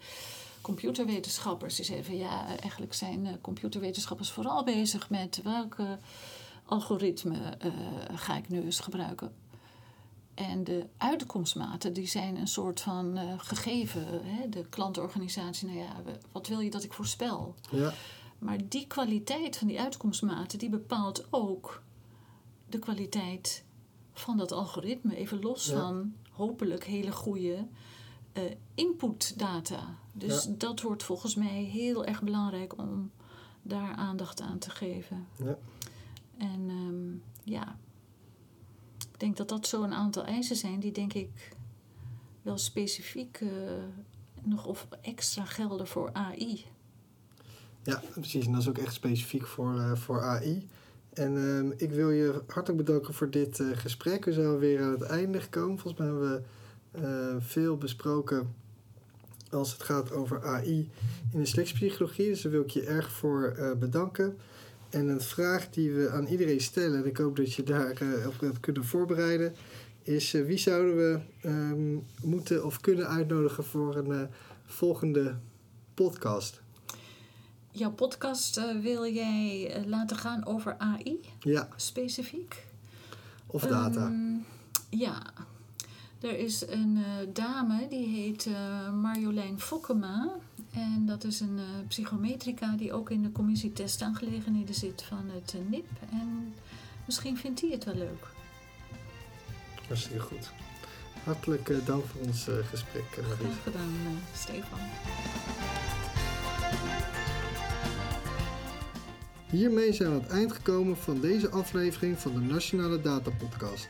computerwetenschappers. 0.61 1.75
Die 1.75 1.85
zeggen 1.85 2.05
van 2.05 2.17
ja, 2.17 2.57
eigenlijk 2.59 2.93
zijn 2.93 3.25
eh, 3.25 3.33
computerwetenschappers 3.41 4.31
vooral 4.31 4.63
bezig 4.63 5.09
met 5.09 5.41
welke 5.43 5.97
algoritme 6.65 7.39
eh, 7.59 7.71
ga 8.15 8.37
ik 8.37 8.49
nu 8.49 8.61
eens 8.61 8.79
gebruiken. 8.79 9.31
En 10.33 10.63
de 10.63 10.85
uitkomstmaten 10.97 11.93
die 11.93 12.07
zijn 12.07 12.35
een 12.35 12.47
soort 12.47 12.81
van 12.81 13.17
eh, 13.17 13.33
gegeven. 13.37 14.05
Hè? 14.23 14.49
De 14.49 14.65
klantorganisatie, 14.69 15.67
nou 15.67 15.79
ja, 15.79 15.95
wat 16.31 16.47
wil 16.47 16.59
je 16.59 16.69
dat 16.69 16.83
ik 16.83 16.93
voorspel? 16.93 17.55
Ja. 17.71 17.93
Maar 18.39 18.57
die 18.69 18.87
kwaliteit 18.87 19.57
van 19.57 19.67
die 19.67 19.79
uitkomstmaten, 19.79 20.59
die 20.59 20.69
bepaalt 20.69 21.27
ook 21.29 21.81
de 22.69 22.79
kwaliteit 22.79 23.63
van 24.13 24.37
dat 24.37 24.51
algoritme. 24.51 25.15
Even 25.15 25.41
los 25.41 25.65
Ja. 25.65 25.79
van 25.79 26.13
hopelijk 26.31 26.83
hele 26.83 27.11
goede 27.11 27.67
eh, 28.33 28.43
inputdata. 28.75 29.95
Dus 30.13 30.43
Ja. 30.45 30.51
dat 30.57 30.81
wordt 30.81 31.03
volgens 31.03 31.35
mij 31.35 31.63
heel 31.63 32.05
erg 32.05 32.21
belangrijk 32.21 32.77
om 32.77 33.11
daar 33.61 33.95
aandacht 33.95 34.41
aan 34.41 34.57
te 34.57 34.69
geven. 34.69 35.27
Ja. 35.37 35.57
En 36.37 36.69
ehm, 36.69 37.51
ja, 37.53 37.77
ik 39.11 39.19
denk 39.19 39.37
dat 39.37 39.49
dat 39.49 39.67
zo 39.67 39.83
een 39.83 39.93
aantal 39.93 40.23
eisen 40.25 40.55
zijn 40.55 40.79
die 40.79 40.91
denk 40.91 41.13
ik 41.13 41.55
wel 42.41 42.57
specifiek 42.57 43.39
uh, 43.39 43.51
nog 44.41 44.65
of 44.65 44.87
extra 45.01 45.45
gelden 45.45 45.87
voor 45.87 46.09
AI. 46.13 46.65
Ja, 47.87 48.01
precies. 48.13 48.45
En 48.45 48.51
dat 48.51 48.61
is 48.61 48.69
ook 48.69 48.77
echt 48.77 48.93
specifiek 48.93 49.45
voor, 49.45 49.75
uh, 49.75 49.95
voor 49.95 50.21
AI. 50.21 50.67
En 51.13 51.35
uh, 51.35 51.73
ik 51.77 51.91
wil 51.91 52.11
je 52.11 52.41
hartelijk 52.47 52.85
bedanken 52.85 53.13
voor 53.13 53.29
dit 53.29 53.59
uh, 53.59 53.77
gesprek. 53.77 54.25
We 54.25 54.33
zijn 54.33 54.57
weer 54.57 54.81
aan 54.81 54.91
het 54.91 55.01
einde 55.01 55.41
gekomen. 55.41 55.79
Volgens 55.79 56.03
mij 56.03 56.11
hebben 56.11 56.31
we 56.31 57.37
veel 57.39 57.77
besproken 57.77 58.55
als 59.49 59.71
het 59.71 59.83
gaat 59.83 60.11
over 60.11 60.45
AI 60.45 60.89
in 61.33 61.39
de 61.39 61.45
selectiepsychologie. 61.45 62.27
Dus 62.27 62.41
daar 62.41 62.51
wil 62.51 62.61
ik 62.61 62.69
je 62.69 62.85
erg 62.85 63.11
voor 63.11 63.75
bedanken. 63.79 64.37
En 64.89 65.07
een 65.07 65.21
vraag 65.21 65.69
die 65.69 65.91
we 65.91 66.09
aan 66.09 66.25
iedereen 66.25 66.61
stellen, 66.61 66.99
en 66.99 67.05
ik 67.05 67.17
hoop 67.17 67.35
dat 67.35 67.53
je 67.53 67.63
daar 67.63 67.91
op 68.27 68.39
hebt 68.39 68.59
kunnen 68.59 68.85
voorbereiden, 68.85 69.55
is 70.03 70.31
wie 70.31 70.57
zouden 70.57 70.95
we 70.95 71.19
um, 71.49 72.05
moeten 72.21 72.65
of 72.65 72.81
kunnen 72.81 73.07
uitnodigen 73.07 73.63
voor 73.63 73.95
een 73.95 74.29
volgende 74.65 75.35
podcast? 75.93 76.61
Jouw 77.77 77.91
podcast 77.91 78.57
uh, 78.57 78.79
wil 78.81 79.07
jij 79.13 79.77
uh, 79.77 79.85
laten 79.85 80.17
gaan 80.17 80.45
over 80.45 80.75
AI? 80.77 81.19
Ja. 81.39 81.67
Specifiek? 81.75 82.65
Of 83.47 83.61
data? 83.61 84.05
Um, 84.05 84.45
ja. 84.89 85.21
Er 86.21 86.39
is 86.39 86.67
een 86.67 86.97
uh, 86.97 87.05
dame 87.33 87.87
die 87.89 88.07
heet 88.07 88.49
Marjolein 88.93 89.59
Fokkema. 89.59 90.29
En 90.71 91.05
dat 91.05 91.23
is 91.23 91.39
een 91.39 91.59
psychometrica 91.87 92.75
die 92.75 92.93
ook 92.93 93.09
in 93.09 93.21
de 93.21 93.31
commissie 93.31 93.73
testaangelegenheden 93.73 94.75
zit 94.75 95.03
van 95.03 95.29
het 95.29 95.55
NIP. 95.69 95.87
En 96.11 96.53
misschien 97.05 97.37
vindt 97.37 97.61
hij 97.61 97.69
het 97.69 97.83
wel 97.83 97.95
leuk. 97.95 98.27
Hartstikke 99.87 100.19
goed. 100.19 100.51
Hartelijk 101.23 101.85
dank 101.85 102.05
voor 102.05 102.21
ons 102.21 102.47
gesprek. 102.69 103.19
Graag 103.37 103.63
gedaan, 103.63 104.19
Stefan. 104.35 104.79
Hiermee 109.49 109.93
zijn 109.93 110.09
we 110.09 110.15
aan 110.15 110.21
het 110.21 110.31
eind 110.31 110.51
gekomen 110.51 110.97
van 110.97 111.21
deze 111.21 111.49
aflevering 111.49 112.19
van 112.19 112.33
de 112.33 112.39
Nationale 112.39 113.01
Data 113.01 113.31
Podcast. 113.37 113.87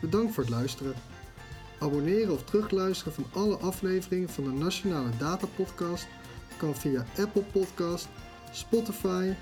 Bedankt 0.00 0.34
voor 0.34 0.42
het 0.42 0.52
luisteren. 0.52 0.94
Abonneren 1.78 2.32
of 2.32 2.44
terugluisteren 2.44 3.12
van 3.12 3.24
alle 3.32 3.56
afleveringen 3.56 4.28
van 4.28 4.44
de 4.44 4.50
Nationale 4.50 5.10
Data 5.18 5.46
Podcast 5.56 6.06
kan 6.56 6.74
via 6.74 7.06
Apple 7.18 7.42
Podcast, 7.42 8.08
Spotify 8.52 9.32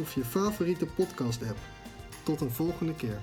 of 0.00 0.14
je 0.14 0.24
favoriete 0.24 0.86
podcast 0.86 1.42
app. 1.42 1.58
Tot 2.22 2.40
een 2.40 2.50
volgende 2.50 2.94
keer. 2.94 3.18